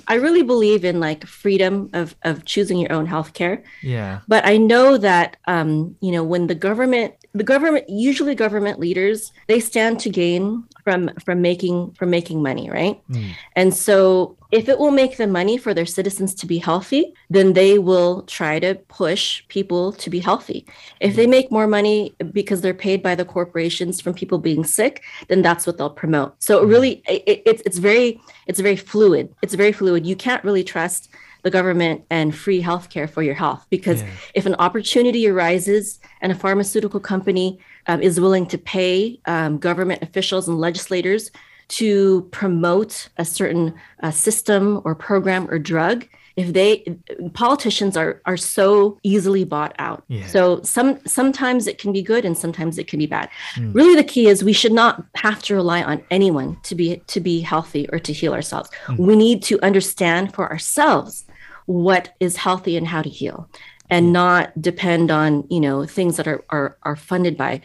I 0.08 0.14
really 0.14 0.42
believe 0.42 0.84
in 0.84 1.00
like 1.00 1.26
freedom 1.26 1.90
of 1.92 2.14
of 2.22 2.44
choosing 2.44 2.78
your 2.78 2.92
own 2.92 3.06
healthcare. 3.06 3.62
Yeah. 3.82 4.20
But 4.28 4.46
I 4.46 4.56
know 4.56 4.96
that 4.98 5.36
um, 5.46 5.96
you 6.00 6.12
know 6.12 6.24
when 6.24 6.46
the 6.46 6.54
government 6.54 7.14
the 7.36 7.44
government 7.44 7.88
usually 7.88 8.34
government 8.34 8.78
leaders 8.78 9.32
they 9.46 9.60
stand 9.60 10.00
to 10.00 10.08
gain 10.08 10.64
from 10.84 11.10
from 11.24 11.42
making 11.42 11.92
from 11.92 12.10
making 12.10 12.42
money 12.42 12.70
right? 12.70 13.00
Mm. 13.10 13.32
and 13.54 13.74
so 13.74 14.36
if 14.52 14.68
it 14.68 14.78
will 14.78 14.92
make 14.92 15.16
the 15.16 15.26
money 15.26 15.58
for 15.58 15.74
their 15.74 15.86
citizens 15.86 16.34
to 16.34 16.46
be 16.46 16.58
healthy 16.58 17.12
then 17.28 17.52
they 17.52 17.78
will 17.78 18.22
try 18.22 18.58
to 18.58 18.74
push 18.88 19.42
people 19.48 19.92
to 19.92 20.08
be 20.08 20.20
healthy. 20.20 20.64
If 21.00 21.16
they 21.16 21.26
make 21.26 21.50
more 21.50 21.66
money 21.66 22.14
because 22.32 22.60
they're 22.60 22.74
paid 22.74 23.02
by 23.02 23.14
the 23.14 23.24
corporations 23.24 24.00
from 24.00 24.14
people 24.14 24.38
being 24.38 24.64
sick 24.64 25.02
then 25.28 25.42
that's 25.42 25.66
what 25.66 25.76
they'll 25.78 25.90
promote. 25.90 26.42
So 26.42 26.62
it 26.62 26.66
really 26.66 27.02
it, 27.08 27.42
it's 27.44 27.62
it's 27.66 27.78
very 27.78 28.20
it's 28.46 28.60
very 28.60 28.76
fluid. 28.76 29.34
It's 29.42 29.54
very 29.54 29.72
fluid. 29.72 30.06
You 30.06 30.16
can't 30.16 30.44
really 30.44 30.64
trust 30.64 31.10
the 31.46 31.50
government 31.52 32.04
and 32.10 32.34
free 32.34 32.60
healthcare 32.60 33.08
for 33.08 33.22
your 33.22 33.36
health. 33.36 33.64
Because 33.70 34.02
yeah. 34.02 34.10
if 34.34 34.46
an 34.46 34.56
opportunity 34.56 35.28
arises 35.28 36.00
and 36.20 36.32
a 36.32 36.34
pharmaceutical 36.34 36.98
company 36.98 37.60
um, 37.86 38.02
is 38.02 38.18
willing 38.18 38.46
to 38.46 38.58
pay 38.58 39.20
um, 39.26 39.58
government 39.58 40.02
officials 40.02 40.48
and 40.48 40.58
legislators 40.58 41.30
to 41.68 42.22
promote 42.32 43.08
a 43.16 43.24
certain 43.24 43.72
uh, 44.02 44.10
system 44.10 44.82
or 44.84 44.96
program 44.96 45.48
or 45.48 45.60
drug, 45.60 46.08
if 46.36 46.52
they 46.52 46.84
politicians 47.32 47.96
are 47.96 48.20
are 48.26 48.36
so 48.36 48.98
easily 49.02 49.42
bought 49.42 49.74
out 49.78 50.04
yeah. 50.08 50.26
so 50.26 50.60
some 50.62 51.00
sometimes 51.06 51.66
it 51.66 51.78
can 51.78 51.92
be 51.92 52.02
good 52.02 52.24
and 52.24 52.36
sometimes 52.36 52.76
it 52.78 52.86
can 52.86 52.98
be 52.98 53.06
bad 53.06 53.28
mm. 53.54 53.74
really 53.74 53.96
the 53.96 54.04
key 54.04 54.26
is 54.28 54.44
we 54.44 54.52
should 54.52 54.72
not 54.72 55.02
have 55.14 55.42
to 55.42 55.54
rely 55.54 55.82
on 55.82 56.02
anyone 56.10 56.56
to 56.62 56.74
be 56.74 56.98
to 57.06 57.20
be 57.20 57.40
healthy 57.40 57.88
or 57.90 57.98
to 57.98 58.12
heal 58.12 58.34
ourselves 58.34 58.70
mm. 58.86 58.98
we 58.98 59.16
need 59.16 59.42
to 59.42 59.58
understand 59.62 60.34
for 60.34 60.50
ourselves 60.50 61.24
what 61.66 62.14
is 62.20 62.36
healthy 62.36 62.76
and 62.76 62.86
how 62.86 63.02
to 63.02 63.08
heal 63.08 63.48
and 63.90 64.12
not 64.12 64.60
depend 64.60 65.10
on 65.10 65.44
you 65.50 65.60
know 65.60 65.84
things 65.84 66.16
that 66.16 66.26
are 66.26 66.44
are, 66.50 66.76
are 66.82 66.96
funded 66.96 67.36
by 67.36 67.60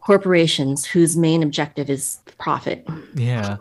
corporations 0.00 0.86
whose 0.86 1.16
main 1.16 1.42
objective 1.42 1.88
is 1.88 2.18
profit. 2.38 2.84
Yeah. 3.14 3.58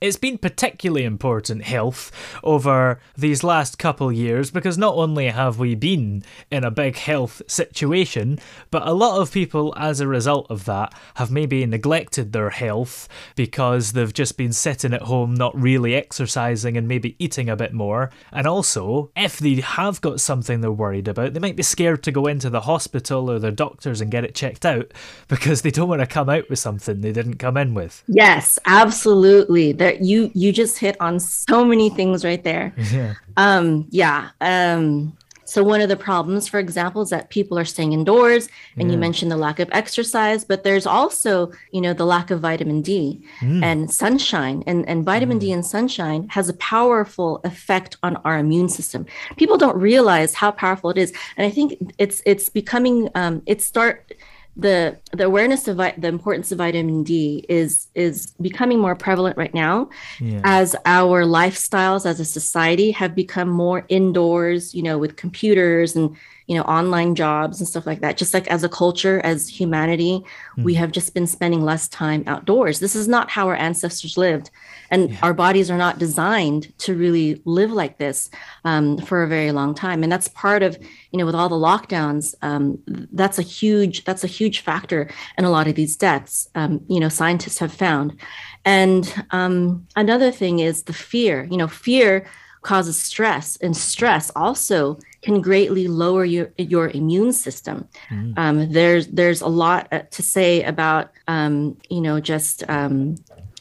it's 0.00 0.16
been 0.16 0.38
particularly 0.38 1.04
important 1.04 1.64
health 1.64 2.10
over 2.42 2.98
these 3.16 3.44
last 3.44 3.78
couple 3.78 4.10
years 4.10 4.50
because 4.50 4.78
not 4.78 4.94
only 4.94 5.28
have 5.28 5.58
we 5.58 5.74
been 5.74 6.22
in 6.50 6.64
a 6.64 6.70
big 6.70 6.96
health 6.96 7.42
situation, 7.46 8.38
but 8.70 8.86
a 8.86 8.94
lot 8.94 9.20
of 9.20 9.30
people 9.30 9.74
as 9.76 10.00
a 10.00 10.08
result 10.08 10.46
of 10.48 10.64
that 10.64 10.94
have 11.16 11.30
maybe 11.30 11.66
neglected 11.66 12.32
their 12.32 12.50
health 12.50 13.08
because 13.36 13.92
they've 13.92 14.14
just 14.14 14.38
been 14.38 14.52
sitting 14.52 14.94
at 14.94 15.02
home 15.02 15.34
not 15.34 15.54
really 15.60 15.94
exercising 15.94 16.78
and 16.78 16.88
maybe 16.88 17.16
eating 17.18 17.50
a 17.50 17.56
bit 17.56 17.74
more. 17.74 18.10
And 18.32 18.46
also, 18.46 19.10
if 19.14 19.38
they 19.38 19.56
have 19.56 20.00
got 20.00 20.20
something 20.20 20.60
they're 20.60 20.72
worried 20.72 21.08
about, 21.08 21.34
they 21.34 21.40
might 21.40 21.56
be 21.56 21.62
scared 21.62 22.02
to 22.04 22.12
go 22.12 22.26
into 22.26 22.48
the 22.48 22.62
hospital 22.62 23.30
or 23.30 23.38
their 23.38 23.50
doctors 23.50 24.00
and 24.00 24.10
get 24.10 24.24
it 24.24 24.34
checked 24.34 24.64
out 24.64 24.92
because 25.28 25.60
they 25.64 25.70
don't 25.70 25.88
want 25.88 26.02
to 26.02 26.06
come 26.06 26.28
out 26.28 26.48
with 26.50 26.58
something 26.58 27.00
they 27.00 27.10
didn't 27.10 27.38
come 27.38 27.56
in 27.56 27.72
with. 27.72 28.04
Yes, 28.06 28.58
absolutely. 28.66 29.72
That 29.72 30.02
you 30.02 30.30
you 30.34 30.52
just 30.52 30.78
hit 30.78 30.94
on 31.00 31.18
so 31.18 31.64
many 31.64 31.88
things 31.88 32.24
right 32.24 32.44
there. 32.44 32.72
Yeah. 32.94 33.14
Um 33.38 33.86
yeah. 33.90 34.28
Um 34.42 35.16
so 35.46 35.62
one 35.62 35.80
of 35.80 35.88
the 35.88 35.96
problems, 35.96 36.48
for 36.48 36.58
example, 36.58 37.02
is 37.02 37.10
that 37.10 37.30
people 37.30 37.58
are 37.58 37.64
staying 37.64 37.92
indoors, 37.92 38.48
and 38.76 38.88
yeah. 38.88 38.94
you 38.94 38.98
mentioned 38.98 39.30
the 39.30 39.36
lack 39.36 39.58
of 39.60 39.68
exercise, 39.72 40.44
but 40.44 40.64
there's 40.64 40.86
also, 40.86 41.52
you 41.70 41.80
know, 41.80 41.92
the 41.92 42.06
lack 42.06 42.30
of 42.30 42.40
vitamin 42.40 42.82
D 42.82 43.22
mm. 43.40 43.62
and 43.62 43.90
sunshine. 43.90 44.64
And, 44.66 44.88
and 44.88 45.04
vitamin 45.04 45.38
mm. 45.38 45.42
D 45.42 45.52
and 45.52 45.64
sunshine 45.64 46.28
has 46.28 46.48
a 46.48 46.54
powerful 46.54 47.40
effect 47.44 47.96
on 48.02 48.16
our 48.24 48.38
immune 48.38 48.68
system. 48.68 49.06
People 49.36 49.58
don't 49.58 49.76
realize 49.76 50.34
how 50.34 50.50
powerful 50.50 50.90
it 50.90 50.98
is, 50.98 51.12
and 51.36 51.46
I 51.46 51.50
think 51.50 51.94
it's 51.98 52.22
it's 52.24 52.48
becoming 52.48 53.08
um, 53.14 53.42
it 53.46 53.60
start 53.60 54.12
the 54.56 54.96
the 55.12 55.24
awareness 55.24 55.66
of 55.66 55.76
the 55.76 56.06
importance 56.06 56.52
of 56.52 56.58
vitamin 56.58 57.02
D 57.02 57.44
is 57.48 57.88
is 57.94 58.32
becoming 58.40 58.78
more 58.78 58.94
prevalent 58.94 59.36
right 59.36 59.52
now 59.52 59.88
yeah. 60.20 60.40
as 60.44 60.76
our 60.84 61.24
lifestyles 61.24 62.06
as 62.06 62.20
a 62.20 62.24
society 62.24 62.92
have 62.92 63.14
become 63.14 63.48
more 63.48 63.84
indoors 63.88 64.74
you 64.74 64.82
know 64.82 64.96
with 64.96 65.16
computers 65.16 65.96
and 65.96 66.16
you 66.46 66.56
know 66.56 66.62
online 66.64 67.14
jobs 67.14 67.60
and 67.60 67.68
stuff 67.68 67.86
like 67.86 68.00
that 68.00 68.16
just 68.16 68.34
like 68.34 68.46
as 68.48 68.64
a 68.64 68.68
culture 68.68 69.20
as 69.20 69.48
humanity 69.48 70.22
mm. 70.56 70.64
we 70.64 70.74
hmm. 70.74 70.80
have 70.80 70.92
just 70.92 71.14
been 71.14 71.26
spending 71.26 71.62
less 71.62 71.88
time 71.88 72.22
outdoors 72.26 72.80
this 72.80 72.94
is 72.94 73.08
not 73.08 73.30
how 73.30 73.48
our 73.48 73.56
ancestors 73.56 74.16
lived 74.16 74.50
and 74.90 75.10
yeah. 75.10 75.18
our 75.22 75.32
bodies 75.32 75.70
are 75.70 75.78
not 75.78 75.98
designed 75.98 76.76
to 76.78 76.94
really 76.94 77.40
live 77.44 77.72
like 77.72 77.98
this 77.98 78.30
um, 78.64 78.98
for 78.98 79.22
a 79.22 79.28
very 79.28 79.52
long 79.52 79.74
time 79.74 80.02
and 80.02 80.12
that's 80.12 80.28
part 80.28 80.62
of 80.62 80.76
you 81.10 81.18
know 81.18 81.26
with 81.26 81.34
all 81.34 81.48
the 81.48 81.54
lockdowns 81.54 82.34
um, 82.42 82.78
that's 83.12 83.38
a 83.38 83.42
huge 83.42 84.04
that's 84.04 84.24
a 84.24 84.28
huge 84.28 84.60
factor 84.60 85.10
in 85.38 85.44
a 85.44 85.50
lot 85.50 85.66
of 85.66 85.74
these 85.74 85.96
deaths 85.96 86.48
um, 86.54 86.84
you 86.88 87.00
know 87.00 87.08
scientists 87.08 87.58
have 87.58 87.72
found 87.72 88.18
and 88.64 89.24
um, 89.30 89.86
another 89.96 90.30
thing 90.30 90.58
is 90.58 90.82
the 90.82 90.92
fear 90.92 91.48
you 91.50 91.56
know 91.56 91.68
fear 91.68 92.26
causes 92.64 92.96
stress 92.98 93.56
and 93.58 93.76
stress 93.76 94.30
also 94.34 94.98
can 95.24 95.40
greatly 95.40 95.88
lower 95.88 96.24
your 96.24 96.52
your 96.58 96.88
immune 96.90 97.32
system. 97.32 97.88
Mm. 98.10 98.38
Um, 98.38 98.72
there's 98.72 99.08
there's 99.08 99.40
a 99.40 99.48
lot 99.48 99.88
uh, 99.90 100.02
to 100.10 100.22
say 100.22 100.62
about 100.62 101.10
um, 101.26 101.76
you 101.88 102.00
know 102.00 102.20
just 102.20 102.68
um, 102.68 103.16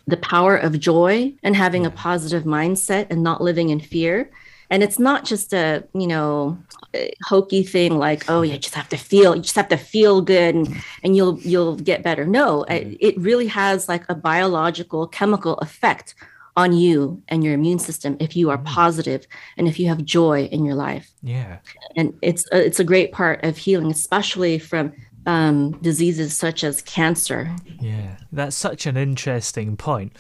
the 0.05 0.17
power 0.17 0.58
of 0.58 0.79
joy 0.79 1.34
and 1.41 1.55
having 1.55 1.86
a 1.86 1.91
positive 1.91 2.43
mindset 2.43 3.08
and 3.10 3.24
not 3.24 3.41
living 3.41 3.70
in 3.70 3.79
fear. 3.79 4.29
And 4.70 4.82
it's 4.82 5.00
not 5.00 5.24
just 5.24 5.53
a 5.53 5.84
you 5.93 6.08
know 6.08 6.58
hokey 7.24 7.63
thing 7.63 7.98
like 7.98 8.29
oh 8.29 8.43
you 8.43 8.58
just 8.58 8.75
have 8.75 8.89
to 8.89 8.98
feel 8.98 9.36
you 9.36 9.41
just 9.41 9.55
have 9.55 9.70
to 9.70 9.77
feel 9.77 10.22
good 10.22 10.53
and, 10.53 10.84
and 11.03 11.15
you'll 11.15 11.39
you'll 11.39 11.75
get 11.75 12.03
better. 12.03 12.25
No, 12.25 12.63
it, 12.63 12.84
mm-hmm. 12.84 12.96
it 13.00 13.17
really 13.17 13.48
has 13.48 13.88
like 13.88 14.03
a 14.10 14.15
biological 14.15 15.08
chemical 15.08 15.55
effect 15.55 16.15
on 16.55 16.74
you 16.74 17.22
and 17.29 17.43
your 17.43 17.53
immune 17.53 17.79
system 17.79 18.17
if 18.19 18.36
you 18.36 18.50
are 18.50 18.57
mm. 18.57 18.65
positive 18.65 19.25
and 19.57 19.67
if 19.67 19.79
you 19.79 19.88
have 19.88 20.03
joy 20.05 20.45
in 20.45 20.65
your 20.65 20.75
life. 20.75 21.12
Yeah. 21.22 21.57
And 21.95 22.17
it's 22.22 22.45
a, 22.51 22.65
it's 22.65 22.79
a 22.79 22.83
great 22.83 23.12
part 23.12 23.43
of 23.43 23.57
healing, 23.57 23.91
especially 23.91 24.60
from 24.60 24.93
um, 25.25 25.72
diseases 25.81 26.36
such 26.36 26.63
as 26.63 26.81
cancer. 26.81 27.53
Yeah, 27.79 28.17
that's 28.31 28.55
such 28.55 28.86
an 28.86 28.98
interesting 28.98 29.77
point. 29.77 30.17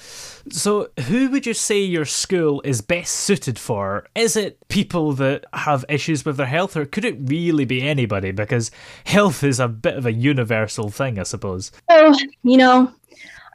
So, 0.49 0.89
who 1.07 1.29
would 1.29 1.45
you 1.45 1.53
say 1.53 1.79
your 1.79 2.05
school 2.05 2.61
is 2.63 2.81
best 2.81 3.13
suited 3.13 3.59
for? 3.59 4.07
Is 4.15 4.35
it 4.35 4.65
people 4.69 5.13
that 5.13 5.45
have 5.53 5.85
issues 5.89 6.25
with 6.25 6.37
their 6.37 6.45
health, 6.45 6.77
or 6.77 6.85
could 6.85 7.05
it 7.05 7.17
really 7.19 7.65
be 7.65 7.81
anybody? 7.81 8.31
Because 8.31 8.71
health 9.05 9.43
is 9.43 9.59
a 9.59 9.67
bit 9.67 9.95
of 9.95 10.05
a 10.05 10.13
universal 10.13 10.89
thing, 10.89 11.19
I 11.19 11.23
suppose. 11.23 11.71
Oh, 11.89 12.15
you 12.43 12.57
know, 12.57 12.91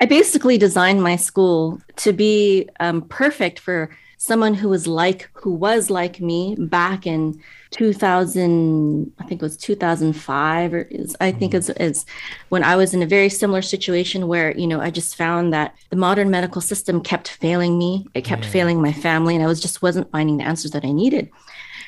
I 0.00 0.06
basically 0.06 0.58
designed 0.58 1.02
my 1.02 1.16
school 1.16 1.80
to 1.96 2.12
be 2.12 2.68
um, 2.80 3.02
perfect 3.02 3.58
for 3.58 3.90
someone 4.18 4.52
who 4.52 4.68
was 4.68 4.86
like 4.86 5.30
who 5.32 5.52
was 5.52 5.90
like 5.90 6.20
me 6.20 6.56
back 6.58 7.06
in 7.06 7.40
2000 7.70 9.12
i 9.20 9.24
think 9.24 9.40
it 9.40 9.44
was 9.44 9.56
2005 9.56 10.74
or 10.74 10.80
is, 10.90 11.16
i 11.20 11.30
think 11.30 11.54
it's, 11.54 11.68
it's 11.70 12.04
when 12.48 12.64
i 12.64 12.74
was 12.74 12.94
in 12.94 13.02
a 13.02 13.06
very 13.06 13.28
similar 13.28 13.62
situation 13.62 14.26
where 14.26 14.56
you 14.58 14.66
know 14.66 14.80
i 14.80 14.90
just 14.90 15.14
found 15.14 15.52
that 15.52 15.74
the 15.90 15.96
modern 15.96 16.30
medical 16.30 16.60
system 16.60 17.00
kept 17.00 17.28
failing 17.28 17.78
me. 17.78 18.06
It 18.14 18.24
kept 18.24 18.44
failing 18.44 18.82
my 18.82 18.92
family 18.92 19.36
and 19.36 19.44
i 19.44 19.46
was 19.46 19.60
just 19.60 19.82
wasn't 19.82 20.10
finding 20.10 20.38
the 20.38 20.44
answers 20.44 20.72
that 20.72 20.84
i 20.84 20.90
needed. 20.90 21.30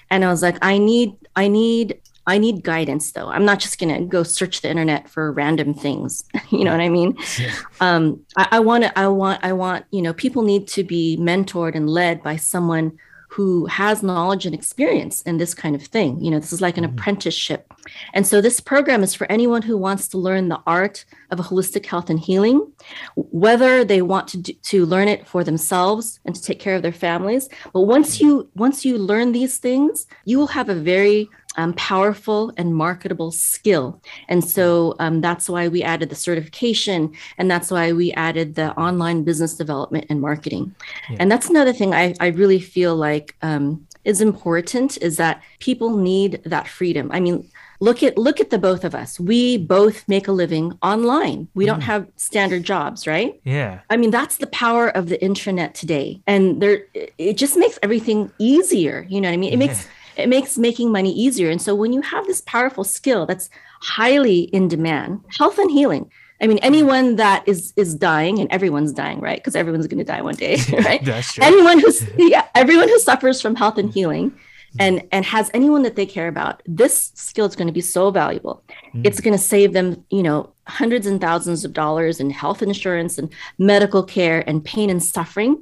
And 0.09 0.25
i 0.25 0.29
was 0.29 0.43
like 0.43 0.57
i 0.63 0.79
need 0.79 1.17
i 1.35 1.49
need 1.49 2.01
I 2.27 2.39
need 2.39 2.63
guidance 2.63 3.13
though. 3.13 3.29
I'm 3.29 3.45
not 3.45 3.61
just 3.61 3.79
going 3.79 3.95
to 3.95 4.05
go 4.05 4.23
search 4.23 4.61
the 4.61 4.71
internet 4.71 5.09
for 5.09 5.33
random 5.33 5.75
things. 5.75 6.25
you 6.51 6.65
know 6.65 6.71
what 6.71 6.81
I 6.81 6.89
mean? 6.89 7.17
Yeah. 7.39 7.55
Um, 7.81 8.21
I 8.37 8.61
want 8.61 8.85
to, 8.85 8.99
I 8.99 9.09
want, 9.09 9.43
I 9.43 9.53
want, 9.53 9.87
you 9.91 10.03
know, 10.03 10.13
people 10.13 10.43
need 10.43 10.69
to 10.69 10.85
be 10.85 11.17
mentored 11.19 11.75
and 11.75 11.89
led 11.89 12.23
by 12.23 12.37
someone 12.37 12.99
who 13.31 13.65
has 13.67 14.03
knowledge 14.03 14.45
and 14.45 14.57
experience 14.57 15.23
in 15.23 15.39
this 15.39 15.55
kind 15.55 15.77
of 15.77 15.83
thing. 15.83 16.21
You 16.21 16.33
know, 16.33 16.41
this 16.41 16.53
is 16.53 16.61
like 16.61 16.77
an 16.77 16.85
mm-hmm. 16.85 16.99
apprenticeship. 16.99 17.73
And 18.13 18.27
so 18.27 18.41
this 18.41 18.59
program 18.59 19.05
is 19.05 19.15
for 19.15 19.31
anyone 19.31 19.63
who 19.63 19.79
wants 19.79 20.09
to 20.09 20.19
learn 20.19 20.49
the 20.49 20.61
art 20.67 21.05
of 21.31 21.39
holistic 21.39 21.87
health 21.87 22.11
and 22.11 22.19
healing, 22.19 22.73
whether 23.15 23.85
they 23.85 24.03
want 24.03 24.27
to 24.29 24.39
do, 24.39 24.53
to 24.53 24.85
learn 24.85 25.07
it 25.07 25.29
for 25.29 25.45
themselves 25.45 26.19
and 26.25 26.35
to 26.35 26.43
take 26.43 26.59
care 26.59 26.75
of 26.75 26.83
their 26.83 26.93
families. 26.93 27.49
But 27.73 27.83
once 27.83 28.21
you 28.21 28.51
once 28.57 28.85
you 28.85 28.99
learn 28.99 29.31
these 29.31 29.59
things, 29.59 30.09
you 30.25 30.37
will 30.37 30.49
have 30.49 30.69
a 30.69 30.75
very 30.75 31.29
um, 31.57 31.73
powerful 31.75 32.53
and 32.57 32.75
marketable 32.75 33.31
skill. 33.33 34.01
And 34.29 34.45
so 34.45 34.95
um, 34.99 35.21
that's 35.21 35.49
why 35.49 35.69
we 35.69 35.83
added 35.83 36.09
the 36.09 36.15
certification, 36.15 37.13
and 37.39 37.51
that's 37.51 37.71
why 37.71 37.93
we 37.93 38.13
added 38.13 38.55
the 38.55 38.73
online 38.79 39.25
business 39.25 39.55
development 39.57 40.07
and 40.09 40.21
marketing. 40.21 40.75
Yeah. 41.11 41.17
And 41.21 41.31
that's 41.31 41.49
another 41.51 41.73
thing 41.73 41.95
I, 41.95 42.15
I 42.21 42.29
really 42.29 42.61
feel 42.61 42.97
like 42.97 43.37
um, 43.43 43.87
is 44.05 44.21
important 44.21 44.99
is 45.03 45.17
that 45.17 45.43
people 45.59 45.97
need 45.97 46.41
that 46.45 46.69
freedom. 46.69 47.11
I 47.13 47.21
mean, 47.21 47.49
look 47.81 48.03
at 48.03 48.17
look 48.19 48.41
at 48.41 48.51
the 48.51 48.59
both 48.59 48.85
of 48.85 48.95
us 48.95 49.19
we 49.19 49.57
both 49.57 50.07
make 50.07 50.29
a 50.29 50.33
living 50.33 50.79
online 50.83 51.49
we 51.55 51.65
don't 51.65 51.81
have 51.81 52.07
standard 52.17 52.63
jobs 52.63 53.07
right 53.07 53.41
Yeah. 53.45 53.81
i 53.89 53.97
mean 53.97 54.11
that's 54.11 54.37
the 54.37 54.47
power 54.49 54.89
of 54.89 55.09
the 55.09 55.21
internet 55.25 55.75
today 55.75 56.21
and 56.27 56.61
there 56.63 56.85
it 57.17 57.39
just 57.39 57.57
makes 57.57 57.79
everything 57.83 58.31
easier 58.39 59.07
you 59.09 59.19
know 59.19 59.29
what 59.29 59.35
i 59.35 59.39
mean 59.39 59.53
it 59.55 59.57
makes 59.57 59.89
it 60.21 60.29
makes 60.29 60.59
making 60.59 60.93
money 60.93 61.13
easier. 61.13 61.51
And 61.51 61.61
so 61.61 61.75
when 61.75 61.93
you 61.93 62.03
have 62.03 62.27
this 62.27 62.41
powerful 62.43 62.85
skill 62.85 63.27
that's 63.27 63.51
highly 63.81 64.41
in 64.41 64.69
demand 64.69 65.25
health 65.39 65.59
and 65.59 65.71
healing 65.71 66.11
i 66.43 66.47
mean 66.47 66.59
anyone 66.59 67.17
that 67.17 67.43
is 67.49 67.73
is 67.77 67.95
dying 67.95 68.39
and 68.39 68.51
everyone's 68.53 68.93
dying 68.93 69.21
right? 69.21 69.39
Because 69.39 69.57
everyone's 69.57 69.87
going 69.87 69.99
to 69.99 70.05
die 70.05 70.21
one 70.21 70.35
day 70.35 70.59
right? 70.85 71.03
That's 71.05 71.33
true. 71.33 71.45
anyone 71.45 71.79
who's 71.79 72.07
yeah 72.19 72.47
everyone 72.55 72.89
who 72.89 72.99
suffers 72.99 73.41
from 73.41 73.55
health 73.57 73.79
and 73.79 73.93
healing 73.93 74.33
and 74.79 75.03
and 75.13 75.25
has 75.25 75.51
anyone 75.55 75.83
that 75.83 75.97
they 75.97 76.07
care 76.07 76.29
about 76.29 76.63
this 76.67 77.11
skill 77.15 77.47
is 77.47 77.57
going 77.57 77.67
to 77.67 77.73
be 77.73 77.81
so 77.81 78.13
valuable. 78.13 78.63
It's 79.03 79.21
mm. 79.21 79.25
going 79.25 79.37
to 79.37 79.43
save 79.43 79.73
them 79.73 80.05
you 80.11 80.23
know 80.23 80.53
hundreds 80.71 81.07
and 81.07 81.21
thousands 81.21 81.65
of 81.65 81.73
dollars 81.73 82.21
in 82.21 82.31
health 82.31 82.63
insurance 82.63 83.19
and 83.19 83.29
medical 83.59 84.03
care 84.03 84.39
and 84.49 84.65
pain 84.65 84.89
and 84.91 85.03
suffering 85.03 85.53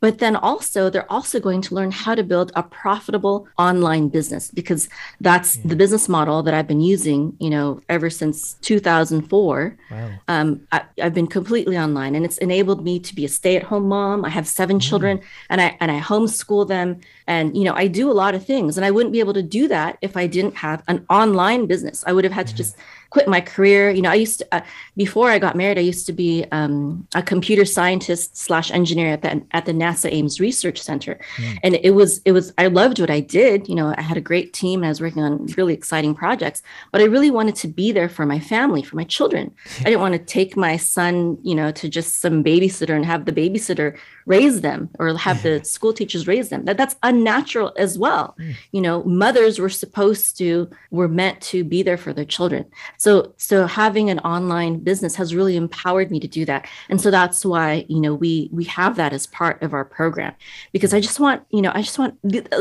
but 0.00 0.18
then 0.18 0.36
also 0.36 0.88
they're 0.90 1.10
also 1.10 1.40
going 1.40 1.60
to 1.62 1.74
learn 1.74 1.90
how 1.90 2.14
to 2.14 2.22
build 2.22 2.52
a 2.54 2.62
profitable 2.62 3.48
online 3.58 4.08
business 4.08 4.50
because 4.52 4.88
that's 5.20 5.50
the 5.64 5.76
business 5.82 6.08
model 6.08 6.42
that 6.42 6.54
i've 6.54 6.68
been 6.68 6.80
using 6.80 7.34
you 7.40 7.50
know 7.50 7.80
ever 7.88 8.08
since 8.10 8.54
2004 8.62 9.76
Wow. 9.90 10.10
um, 10.28 10.60
I, 10.72 10.82
I've 11.02 11.14
been 11.14 11.26
completely 11.26 11.76
online, 11.78 12.14
and 12.14 12.24
it's 12.24 12.38
enabled 12.38 12.84
me 12.84 12.98
to 13.00 13.14
be 13.14 13.24
a 13.24 13.28
stay-at-home 13.28 13.88
mom. 13.88 14.24
I 14.24 14.28
have 14.28 14.46
seven 14.46 14.78
children, 14.80 15.20
and 15.48 15.60
I 15.60 15.76
and 15.80 15.90
I 15.90 15.98
homeschool 16.00 16.68
them, 16.68 17.00
and 17.26 17.56
you 17.56 17.64
know 17.64 17.74
I 17.74 17.86
do 17.86 18.10
a 18.10 18.16
lot 18.22 18.34
of 18.34 18.44
things, 18.44 18.76
and 18.76 18.84
I 18.84 18.90
wouldn't 18.90 19.12
be 19.12 19.20
able 19.20 19.32
to 19.34 19.42
do 19.42 19.66
that 19.68 19.96
if 20.02 20.16
I 20.16 20.26
didn't 20.26 20.56
have 20.56 20.82
an 20.88 21.06
online 21.08 21.66
business. 21.66 22.04
I 22.06 22.12
would 22.12 22.24
have 22.24 22.32
had 22.32 22.46
to 22.48 22.54
just 22.54 22.76
quit 23.10 23.28
my 23.28 23.40
career. 23.40 23.90
You 23.90 24.02
know, 24.02 24.10
I 24.10 24.14
used 24.14 24.40
to 24.40 24.54
uh, 24.54 24.60
before 24.96 25.30
I 25.30 25.38
got 25.38 25.56
married, 25.56 25.78
I 25.78 25.82
used 25.82 26.06
to 26.06 26.12
be 26.12 26.44
um, 26.52 27.06
a 27.14 27.22
computer 27.22 27.64
scientist 27.64 28.36
slash 28.36 28.70
engineer 28.70 29.12
at 29.12 29.22
the 29.22 29.42
at 29.52 29.66
the 29.66 29.72
NASA 29.72 30.12
Ames 30.12 30.40
Research 30.40 30.80
Center, 30.80 31.18
and 31.62 31.76
it 31.76 31.92
was 31.92 32.20
it 32.24 32.32
was 32.32 32.52
I 32.58 32.66
loved 32.66 33.00
what 33.00 33.10
I 33.10 33.20
did. 33.20 33.68
You 33.68 33.74
know, 33.74 33.94
I 33.96 34.02
had 34.02 34.16
a 34.16 34.20
great 34.22 34.52
team, 34.52 34.80
and 34.80 34.86
I 34.86 34.88
was 34.90 35.00
working 35.00 35.22
on 35.22 35.46
really 35.56 35.74
exciting 35.74 36.14
projects, 36.14 36.62
but 36.92 37.00
I 37.00 37.04
really 37.04 37.30
wanted 37.30 37.54
to 37.56 37.68
be 37.68 37.92
there 37.92 38.08
for 38.08 38.26
my 38.26 38.38
family, 38.38 38.82
for 38.82 38.96
my 38.96 39.04
children. 39.04 39.54
I 39.80 39.84
didn't 39.84 40.00
want 40.00 40.14
to 40.14 40.18
take 40.18 40.56
my 40.56 40.76
son, 40.76 41.38
you 41.42 41.54
know, 41.54 41.70
to 41.72 41.88
just 41.88 42.20
some 42.20 42.44
babysitter 42.44 42.94
and 42.94 43.06
have 43.06 43.24
the 43.24 43.32
babysitter 43.32 43.96
raise 44.26 44.60
them 44.60 44.90
or 44.98 45.16
have 45.16 45.42
the 45.42 45.64
school 45.76 45.92
teachers 45.92 46.26
raise 46.26 46.50
them. 46.50 46.64
That 46.66 46.76
that's 46.76 46.96
unnatural 47.02 47.72
as 47.76 47.98
well. 47.98 48.36
You 48.72 48.82
know, 48.82 49.02
mothers 49.04 49.58
were 49.58 49.70
supposed 49.70 50.36
to 50.38 50.68
were 50.90 51.08
meant 51.08 51.40
to 51.40 51.64
be 51.64 51.82
there 51.82 51.96
for 51.96 52.12
their 52.12 52.24
children. 52.24 52.66
So 52.98 53.32
so 53.36 53.66
having 53.66 54.10
an 54.10 54.18
online 54.20 54.80
business 54.80 55.14
has 55.16 55.34
really 55.34 55.56
empowered 55.56 56.10
me 56.10 56.18
to 56.20 56.26
do 56.28 56.44
that. 56.46 56.66
And 56.90 57.00
so 57.00 57.10
that's 57.10 57.44
why, 57.44 57.86
you 57.88 58.00
know, 58.00 58.12
we 58.14 58.50
we 58.52 58.64
have 58.64 58.96
that 58.96 59.12
as 59.12 59.26
part 59.28 59.62
of 59.62 59.72
our 59.72 59.84
program 59.84 60.34
because 60.72 60.92
I 60.92 61.00
just 61.00 61.20
want, 61.20 61.42
you 61.50 61.62
know, 61.62 61.70
I 61.74 61.82
just 61.82 61.98
want 61.98 62.14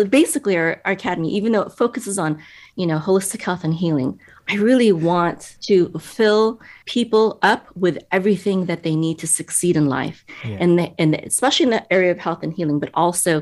basically 0.09 0.55
our, 0.55 0.79
our 0.85 0.91
academy 0.93 1.33
even 1.33 1.51
though 1.53 1.63
it 1.63 1.71
focuses 1.71 2.19
on, 2.19 2.37
you 2.75 2.85
know, 2.85 2.99
holistic 2.99 3.41
health 3.41 3.63
and 3.63 3.73
healing, 3.73 4.19
I 4.47 4.55
really 4.55 4.91
want 4.91 5.57
to 5.61 5.89
fill 5.99 6.61
people 6.85 7.39
up 7.41 7.65
with 7.75 7.97
everything 8.11 8.67
that 8.67 8.83
they 8.83 8.95
need 8.95 9.17
to 9.19 9.27
succeed 9.27 9.75
in 9.75 9.87
life, 9.87 10.23
Yeah. 10.45 10.57
and 10.61 10.79
the, 10.79 10.93
and 11.01 11.15
especially 11.15 11.63
in 11.65 11.71
the 11.71 11.91
area 11.91 12.11
of 12.11 12.19
health 12.19 12.43
and 12.43 12.53
healing, 12.53 12.79
but 12.79 12.91
also 12.93 13.41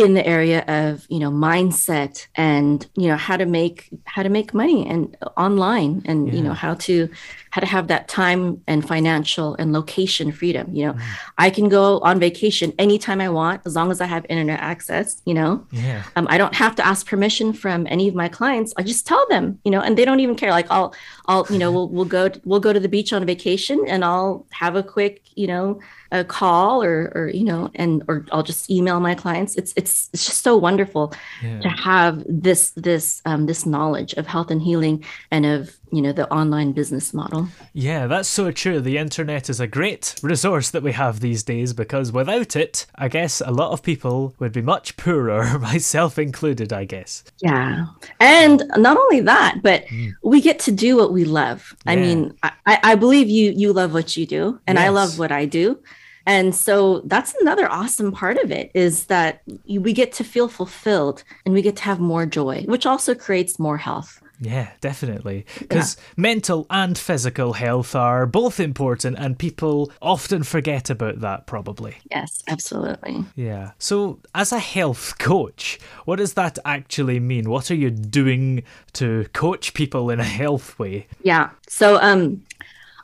in 0.00 0.14
the 0.14 0.26
area 0.26 0.60
of 0.66 1.06
you 1.10 1.18
know 1.18 1.30
mindset 1.30 2.26
and 2.34 2.86
you 2.96 3.08
know 3.08 3.16
how 3.16 3.36
to 3.36 3.46
make 3.46 3.88
how 4.04 4.22
to 4.22 4.28
make 4.38 4.54
money 4.54 4.86
and 4.92 5.16
online 5.36 6.02
and 6.06 6.32
you 6.36 6.42
know 6.42 6.54
how 6.54 6.74
to 6.74 7.08
how 7.50 7.60
to 7.60 7.66
have 7.66 7.88
that 7.88 8.08
time 8.08 8.42
and 8.66 8.86
financial 8.86 9.54
and 9.60 9.72
location 9.72 10.32
freedom 10.32 10.66
you 10.74 10.84
know 10.86 10.92
Mm. 10.92 11.00
i 11.46 11.48
can 11.56 11.68
go 11.68 11.84
on 12.08 12.18
vacation 12.18 12.72
anytime 12.78 13.20
i 13.20 13.28
want 13.28 13.58
as 13.66 13.74
long 13.78 13.90
as 13.94 14.00
i 14.00 14.06
have 14.14 14.22
internet 14.28 14.60
access 14.72 15.08
you 15.28 15.34
know 15.34 15.50
Yeah. 15.70 16.02
um, 16.16 16.26
I 16.34 16.36
don't 16.38 16.54
have 16.64 16.74
to 16.80 16.84
ask 16.92 17.00
permission 17.06 17.52
from 17.62 17.86
any 17.96 18.06
of 18.10 18.14
my 18.22 18.28
clients. 18.38 18.70
I 18.78 18.82
just 18.92 19.06
tell 19.10 19.24
them, 19.34 19.44
you 19.64 19.70
know, 19.74 19.80
and 19.86 19.92
they 19.96 20.04
don't 20.08 20.20
even 20.24 20.36
care. 20.42 20.50
Like 20.58 20.68
I'll, 20.76 20.90
I'll, 21.30 21.46
you 21.48 21.58
know, 21.58 21.70
we'll 21.70 21.88
we'll 21.88 22.04
go 22.06 22.28
we'll 22.44 22.58
go 22.58 22.72
to 22.72 22.80
the 22.80 22.88
beach 22.88 23.12
on 23.12 23.24
vacation, 23.24 23.84
and 23.86 24.04
I'll 24.04 24.46
have 24.50 24.74
a 24.74 24.82
quick, 24.82 25.22
you 25.36 25.46
know, 25.46 25.80
a 26.10 26.24
call 26.24 26.82
or 26.82 27.12
or 27.14 27.28
you 27.28 27.44
know, 27.44 27.70
and 27.76 28.02
or 28.08 28.26
I'll 28.32 28.42
just 28.42 28.68
email 28.68 28.98
my 28.98 29.14
clients. 29.14 29.54
It's 29.54 29.72
it's 29.76 30.10
it's 30.12 30.26
just 30.26 30.42
so 30.42 30.56
wonderful 30.56 31.14
to 31.62 31.68
have 31.68 32.24
this 32.28 32.70
this 32.70 33.22
um, 33.26 33.46
this 33.46 33.64
knowledge 33.64 34.12
of 34.14 34.26
health 34.26 34.50
and 34.50 34.60
healing 34.60 35.04
and 35.30 35.46
of 35.46 35.79
you 35.92 36.02
know 36.02 36.12
the 36.12 36.30
online 36.32 36.72
business 36.72 37.12
model. 37.12 37.48
Yeah, 37.72 38.06
that's 38.06 38.28
so 38.28 38.50
true. 38.50 38.80
The 38.80 38.98
internet 38.98 39.48
is 39.50 39.60
a 39.60 39.66
great 39.66 40.14
resource 40.22 40.70
that 40.70 40.82
we 40.82 40.92
have 40.92 41.20
these 41.20 41.42
days 41.42 41.72
because 41.72 42.12
without 42.12 42.56
it, 42.56 42.86
I 42.96 43.08
guess 43.08 43.40
a 43.40 43.50
lot 43.50 43.72
of 43.72 43.82
people 43.82 44.34
would 44.38 44.52
be 44.52 44.62
much 44.62 44.96
poorer, 44.96 45.58
myself 45.60 46.18
included, 46.18 46.72
I 46.72 46.84
guess. 46.84 47.24
Yeah. 47.42 47.86
And 48.18 48.62
not 48.76 48.96
only 48.96 49.20
that, 49.20 49.60
but 49.62 49.88
hmm. 49.88 50.10
we 50.22 50.40
get 50.40 50.58
to 50.60 50.72
do 50.72 50.96
what 50.96 51.12
we 51.12 51.24
love. 51.24 51.74
I 51.86 51.96
mean, 51.96 52.36
I, 52.42 52.52
I 52.66 52.94
believe 52.94 53.28
you 53.28 53.52
you 53.52 53.72
love 53.72 53.92
what 53.92 54.16
you 54.16 54.26
do, 54.26 54.60
and 54.66 54.78
I 54.78 54.88
love 54.88 55.18
what 55.18 55.32
I 55.32 55.44
do. 55.46 55.78
And 56.26 56.54
so 56.54 57.00
that's 57.06 57.34
another 57.40 57.68
awesome 57.70 58.12
part 58.12 58.36
of 58.38 58.52
it 58.52 58.70
is 58.74 59.06
that 59.06 59.42
we 59.66 59.92
get 59.92 60.12
to 60.12 60.24
feel 60.24 60.48
fulfilled 60.48 61.24
and 61.44 61.54
we 61.54 61.62
get 61.62 61.76
to 61.76 61.82
have 61.82 61.98
more 61.98 62.26
joy, 62.26 62.62
which 62.68 62.86
also 62.86 63.14
creates 63.14 63.58
more 63.58 63.78
health. 63.78 64.19
Yeah, 64.40 64.70
definitely. 64.80 65.44
Because 65.58 65.96
mental 66.16 66.66
and 66.70 66.96
physical 66.96 67.52
health 67.52 67.94
are 67.94 68.26
both 68.26 68.58
important, 68.58 69.18
and 69.18 69.38
people 69.38 69.92
often 70.00 70.42
forget 70.42 70.88
about 70.88 71.20
that, 71.20 71.46
probably. 71.46 71.98
Yes, 72.10 72.42
absolutely. 72.48 73.24
Yeah. 73.36 73.72
So, 73.78 74.18
as 74.34 74.52
a 74.52 74.58
health 74.58 75.18
coach, 75.18 75.78
what 76.06 76.16
does 76.16 76.34
that 76.34 76.58
actually 76.64 77.20
mean? 77.20 77.50
What 77.50 77.70
are 77.70 77.74
you 77.74 77.90
doing 77.90 78.62
to 78.94 79.26
coach 79.32 79.74
people 79.74 80.10
in 80.10 80.20
a 80.20 80.24
health 80.24 80.78
way? 80.78 81.06
Yeah. 81.22 81.50
So 81.68 81.98
um 82.00 82.42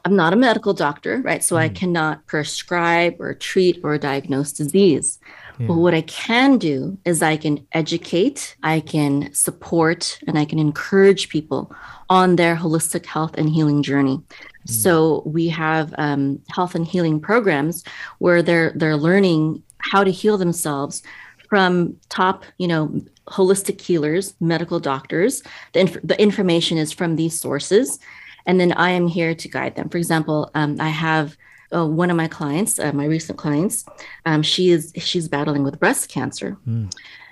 I'm 0.04 0.14
not 0.14 0.32
a 0.32 0.36
medical 0.36 0.72
doctor, 0.72 1.20
right? 1.24 1.42
So 1.42 1.56
I 1.56 1.68
cannot 1.68 2.24
prescribe 2.26 3.16
or 3.18 3.34
treat 3.34 3.80
or 3.82 3.98
diagnose 3.98 4.52
disease. 4.52 5.18
But 5.58 5.74
what 5.74 5.94
I 5.94 6.02
can 6.02 6.58
do 6.58 6.98
is 7.04 7.22
I 7.22 7.36
can 7.36 7.66
educate, 7.72 8.56
I 8.62 8.80
can 8.80 9.32
support, 9.32 10.18
and 10.26 10.38
I 10.38 10.44
can 10.44 10.58
encourage 10.58 11.28
people 11.28 11.74
on 12.10 12.36
their 12.36 12.56
holistic 12.56 13.06
health 13.06 13.34
and 13.38 13.48
healing 13.48 13.82
journey. 13.82 14.22
So 14.66 15.22
we 15.24 15.48
have 15.48 15.94
um, 15.96 16.40
health 16.50 16.74
and 16.74 16.86
healing 16.86 17.20
programs 17.20 17.84
where 18.18 18.42
they're 18.42 18.72
they're 18.74 18.96
learning 18.96 19.62
how 19.78 20.02
to 20.02 20.10
heal 20.10 20.36
themselves 20.36 21.02
from 21.48 21.96
top, 22.08 22.44
you 22.58 22.66
know, 22.66 23.00
holistic 23.28 23.80
healers, 23.80 24.34
medical 24.40 24.80
doctors. 24.80 25.42
The, 25.72 25.80
inf- 25.80 26.02
the 26.02 26.20
information 26.20 26.78
is 26.78 26.92
from 26.92 27.16
these 27.16 27.38
sources, 27.38 27.98
and 28.44 28.58
then 28.58 28.72
I 28.72 28.90
am 28.90 29.06
here 29.06 29.34
to 29.34 29.48
guide 29.48 29.76
them. 29.76 29.88
For 29.88 29.98
example, 29.98 30.50
um, 30.54 30.76
I 30.80 30.88
have 30.88 31.36
uh, 31.74 31.86
one 31.86 32.10
of 32.10 32.16
my 32.16 32.28
clients, 32.28 32.78
uh, 32.78 32.92
my 32.92 33.04
recent 33.06 33.38
clients. 33.38 33.84
Um, 34.24 34.42
she 34.42 34.70
is 34.70 34.92
she's 34.96 35.28
battling 35.28 35.64
with 35.64 35.78
breast 35.80 36.08
cancer, 36.08 36.56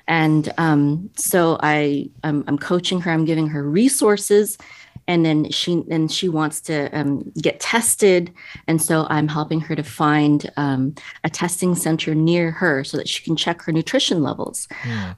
and 0.08 0.52
um, 0.58 1.10
so 1.16 1.58
I 1.62 2.10
I'm, 2.22 2.44
I'm 2.46 2.58
coaching 2.58 3.00
her. 3.02 3.10
I'm 3.10 3.24
giving 3.24 3.48
her 3.48 3.62
resources. 3.62 4.58
And 5.06 5.22
then 5.22 5.50
she 5.50 5.84
and 5.90 6.10
she 6.10 6.30
wants 6.30 6.62
to 6.62 6.88
um, 6.98 7.30
get 7.38 7.60
tested, 7.60 8.32
and 8.66 8.80
so 8.80 9.06
I'm 9.10 9.28
helping 9.28 9.60
her 9.60 9.76
to 9.76 9.82
find 9.82 10.50
um, 10.56 10.94
a 11.24 11.28
testing 11.28 11.74
center 11.74 12.14
near 12.14 12.50
her 12.50 12.84
so 12.84 12.96
that 12.96 13.06
she 13.06 13.22
can 13.22 13.36
check 13.36 13.60
her 13.62 13.72
nutrition 13.72 14.22
levels 14.22 14.66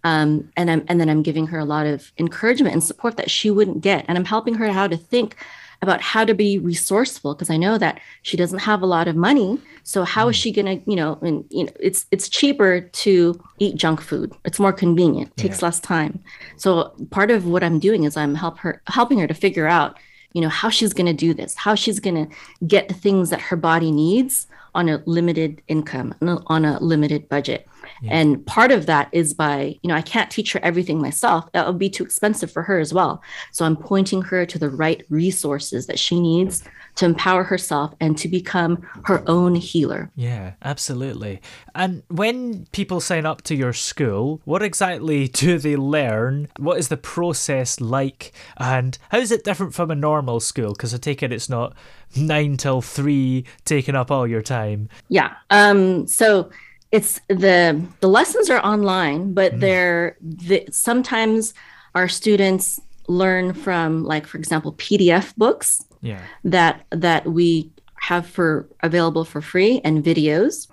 um, 0.03 0.51
and 0.57 0.73
I'm 0.73 0.85
and 0.89 0.99
then 1.01 1.09
I'm 1.09 1.23
giving 1.23 1.47
her 1.47 1.61
a 1.61 1.65
lot 1.65 1.87
of 1.87 2.11
encouragement 2.19 2.73
and 2.73 2.83
support 2.83 3.17
that 3.17 3.31
she 3.31 3.49
wouldn't 3.49 3.81
get, 3.81 4.05
and 4.09 4.19
I'm 4.19 4.25
helping 4.25 4.55
her 4.55 4.73
how 4.73 4.89
to 4.89 4.97
think 4.97 5.37
about 5.83 6.01
how 6.01 6.25
to 6.25 6.35
be 6.35 6.59
resourceful 6.59 7.35
because 7.35 7.51
I 7.51 7.57
know 7.57 7.79
that 7.79 8.01
she 8.23 8.37
doesn't 8.37 8.61
have 8.61 8.83
a 8.83 8.87
lot 8.87 9.09
of 9.09 9.17
money. 9.17 9.61
So 9.83 10.05
how 10.05 10.29
is 10.29 10.37
mm. 10.37 10.43
she 10.43 10.53
gonna, 10.53 10.81
you 10.87 10.97
know, 10.97 11.19
and 11.23 11.45
you 11.51 11.65
know, 11.65 11.73
it's 11.81 12.07
it's 12.11 12.29
cheaper 12.29 12.81
to 12.81 13.41
eat 13.59 13.77
junk 13.77 14.01
food. 14.01 14.33
It's 14.45 14.59
more 14.59 14.73
convenient, 14.73 15.37
takes 15.37 15.63
less 15.63 15.81
time. 15.81 16.23
So 16.57 16.95
part 17.11 17.31
of 17.31 17.47
what 17.47 17.63
I'm 17.63 17.79
doing 17.79 18.05
is 18.05 18.17
I'm 18.17 18.35
help 18.35 18.59
her 18.59 18.83
helping 18.87 19.19
her 19.19 19.27
to 19.27 19.35
figure 19.35 19.67
out, 19.67 19.99
you 20.33 20.41
know, 20.41 20.49
how 20.49 20.71
she's 20.71 20.93
gonna 20.93 21.15
do 21.15 21.35
this, 21.35 21.55
how 21.55 21.75
she's 21.75 22.01
gonna 22.01 22.29
get 22.67 22.89
the 22.89 22.95
things 22.95 23.31
that 23.31 23.41
her 23.41 23.57
body 23.57 23.91
needs 23.91 24.47
on 24.75 24.89
a 24.89 25.03
limited 25.07 25.63
income, 25.69 26.15
on 26.21 26.65
a 26.65 26.79
limited 26.81 27.29
budget. 27.29 27.67
Yeah. 28.03 28.11
And 28.13 28.45
part 28.47 28.73
of 28.73 28.87
that 28.87 29.09
is 29.13 29.35
by, 29.35 29.79
you 29.83 29.89
know, 29.89 29.95
I 29.95 30.03
can't 30.03 30.31
teach 30.31 30.53
her 30.53 30.61
everything 30.63 31.01
myself. 31.01 31.51
That 31.53 31.67
would 31.67 31.79
be 31.79 31.91
too 31.91 32.05
expensive 32.05 32.51
for 32.51 32.63
her 32.63 32.79
as 32.79 32.93
well. 32.93 33.23
So 33.53 33.65
I'm 33.65 33.77
pointing 33.77 34.23
her 34.23 34.47
to 34.47 34.59
the 34.59 34.71
right 34.71 35.05
resources 35.09 35.87
that 35.87 35.99
she 35.99 36.21
needs 36.21 36.65
to 36.97 37.05
empower 37.05 37.45
herself 37.45 37.95
and 38.01 38.17
to 38.19 38.29
become 38.29 38.87
her 39.05 39.23
own 39.27 39.55
healer. 39.55 40.11
Yeah, 40.17 40.53
absolutely. 40.63 41.41
And 41.75 42.03
when 42.09 42.67
people 42.73 43.01
sign 43.01 43.27
up 43.27 43.43
to 43.43 43.55
your 43.55 43.73
school, 43.73 44.41
what 44.45 44.63
exactly 44.63 45.29
do 45.29 45.59
they 45.59 45.77
learn? 45.77 46.49
What 46.59 46.79
is 46.79 46.89
the 46.89 46.97
process 46.97 47.81
like? 47.81 48.33
And 48.57 48.99
how 49.11 49.19
is 49.19 49.31
it 49.31 49.45
different 49.45 49.75
from 49.75 49.91
a 49.91 49.95
normal 49.95 50.41
school? 50.41 50.73
Because 50.73 50.95
I 50.95 50.99
take 50.99 51.23
it 51.23 51.33
it's 51.33 51.49
not 51.49 51.75
nine 52.17 52.57
till 52.57 52.81
three 52.81 53.45
taking 53.65 53.95
up 53.95 54.11
all 54.11 54.27
your 54.27 54.43
time. 54.43 54.89
Yeah. 55.09 55.35
Um, 55.51 56.07
so 56.07 56.51
it's 56.93 57.21
the 57.29 57.83
the 58.01 58.09
lessons 58.09 58.51
are 58.51 58.61
online, 58.65 59.35
but 59.35 59.55
mm. 59.55 59.61
they're 59.61 60.17
the, 60.21 60.67
sometimes 60.71 61.55
our 61.95 62.09
students 62.09 62.81
learn 63.09 63.53
from 63.53 64.05
like 64.05 64.27
for 64.27 64.39
example 64.39 64.73
PDF 64.75 65.35
books 65.37 65.85
yeah. 66.03 66.21
that 66.45 66.85
that 66.91 67.27
we 67.27 67.71
have 68.01 68.27
for 68.27 68.69
available 68.83 69.25
for 69.25 69.41
free 69.41 69.81
and 69.85 70.05
videos 70.05 70.69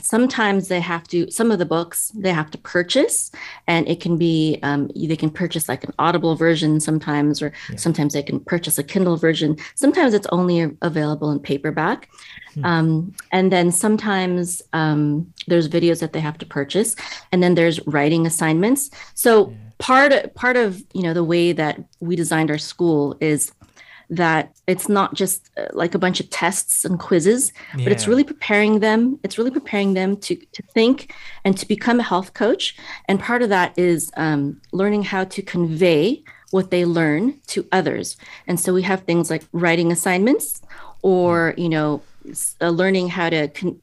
sometimes 0.00 0.68
they 0.68 0.80
have 0.80 1.04
to 1.08 1.30
some 1.30 1.50
of 1.50 1.58
the 1.58 1.66
books 1.66 2.10
they 2.14 2.32
have 2.32 2.50
to 2.50 2.58
purchase 2.58 3.30
and 3.66 3.88
it 3.88 4.00
can 4.00 4.16
be 4.16 4.58
um, 4.62 4.90
they 4.94 5.16
can 5.16 5.30
purchase 5.30 5.68
like 5.68 5.84
an 5.84 5.94
audible 5.98 6.34
version 6.34 6.80
sometimes 6.80 7.40
or 7.40 7.52
yeah. 7.70 7.76
sometimes 7.76 8.12
they 8.12 8.22
can 8.22 8.40
purchase 8.40 8.78
a 8.78 8.82
kindle 8.82 9.16
version 9.16 9.56
sometimes 9.74 10.14
it's 10.14 10.26
only 10.32 10.70
available 10.82 11.30
in 11.30 11.38
paperback 11.38 12.08
hmm. 12.54 12.64
um, 12.64 13.14
and 13.32 13.52
then 13.52 13.70
sometimes 13.70 14.62
um, 14.72 15.32
there's 15.46 15.68
videos 15.68 16.00
that 16.00 16.12
they 16.12 16.20
have 16.20 16.38
to 16.38 16.46
purchase 16.46 16.96
and 17.32 17.42
then 17.42 17.54
there's 17.54 17.84
writing 17.86 18.26
assignments 18.26 18.90
so 19.14 19.50
yeah. 19.50 19.56
part 19.78 20.34
part 20.34 20.56
of 20.56 20.82
you 20.92 21.02
know 21.02 21.14
the 21.14 21.24
way 21.24 21.52
that 21.52 21.82
we 22.00 22.16
designed 22.16 22.50
our 22.50 22.58
school 22.58 23.16
is 23.20 23.52
that 24.10 24.54
it's 24.66 24.88
not 24.88 25.14
just 25.14 25.50
uh, 25.56 25.66
like 25.72 25.94
a 25.94 25.98
bunch 25.98 26.20
of 26.20 26.28
tests 26.30 26.84
and 26.84 26.98
quizzes 26.98 27.52
yeah. 27.76 27.84
but 27.84 27.92
it's 27.92 28.06
really 28.06 28.24
preparing 28.24 28.80
them 28.80 29.18
it's 29.22 29.38
really 29.38 29.50
preparing 29.50 29.94
them 29.94 30.16
to 30.16 30.36
to 30.52 30.62
think 30.74 31.12
and 31.44 31.56
to 31.58 31.66
become 31.66 32.00
a 32.00 32.02
health 32.02 32.34
coach. 32.34 32.76
And 33.08 33.20
part 33.20 33.42
of 33.42 33.48
that 33.50 33.78
is 33.78 34.10
um, 34.16 34.60
learning 34.72 35.02
how 35.04 35.24
to 35.24 35.42
convey 35.42 36.22
what 36.50 36.70
they 36.70 36.84
learn 36.84 37.40
to 37.48 37.66
others. 37.72 38.16
And 38.46 38.58
so 38.60 38.72
we 38.72 38.82
have 38.82 39.02
things 39.02 39.30
like 39.30 39.44
writing 39.52 39.90
assignments 39.90 40.62
or 41.02 41.54
you 41.58 41.68
know 41.68 42.00
uh, 42.60 42.70
learning 42.70 43.08
how 43.08 43.28
to 43.28 43.48
con- 43.48 43.78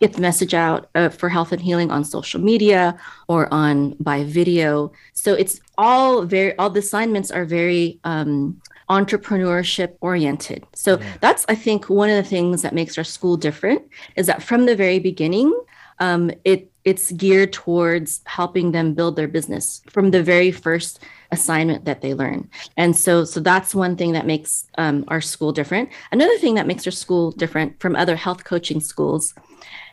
get 0.00 0.12
the 0.14 0.20
message 0.20 0.54
out 0.54 0.88
uh, 0.94 1.08
for 1.08 1.28
health 1.28 1.52
and 1.52 1.62
healing 1.62 1.90
on 1.90 2.02
social 2.04 2.40
media 2.40 2.98
or 3.28 3.52
on 3.52 3.94
by 4.00 4.24
video. 4.24 4.92
So 5.12 5.34
it's 5.34 5.60
all 5.78 6.22
very 6.22 6.56
all 6.58 6.70
the 6.70 6.80
assignments 6.80 7.30
are 7.30 7.44
very 7.44 8.00
um, 8.04 8.60
entrepreneurship 8.88 9.96
oriented. 10.00 10.64
So 10.74 10.98
yeah. 10.98 11.12
that's, 11.20 11.44
I 11.48 11.54
think, 11.54 11.88
one 11.88 12.10
of 12.10 12.16
the 12.16 12.28
things 12.28 12.62
that 12.62 12.74
makes 12.74 12.96
our 12.98 13.04
school 13.04 13.36
different 13.36 13.82
is 14.16 14.26
that 14.26 14.42
from 14.42 14.66
the 14.66 14.76
very 14.76 14.98
beginning, 14.98 15.52
um, 15.98 16.30
it 16.44 16.70
it's 16.84 17.10
geared 17.12 17.52
towards 17.52 18.20
helping 18.26 18.70
them 18.70 18.94
build 18.94 19.16
their 19.16 19.26
business 19.26 19.82
from 19.90 20.12
the 20.12 20.22
very 20.22 20.52
first 20.52 21.00
assignment 21.32 21.84
that 21.84 22.00
they 22.00 22.14
learn. 22.14 22.48
And 22.76 22.96
so, 22.96 23.24
so 23.24 23.40
that's 23.40 23.74
one 23.74 23.96
thing 23.96 24.12
that 24.12 24.24
makes 24.24 24.68
um, 24.78 25.04
our 25.08 25.20
school 25.20 25.50
different. 25.50 25.88
Another 26.12 26.38
thing 26.38 26.54
that 26.54 26.68
makes 26.68 26.86
our 26.86 26.92
school 26.92 27.32
different 27.32 27.80
from 27.80 27.96
other 27.96 28.14
health 28.14 28.44
coaching 28.44 28.78
schools 28.78 29.34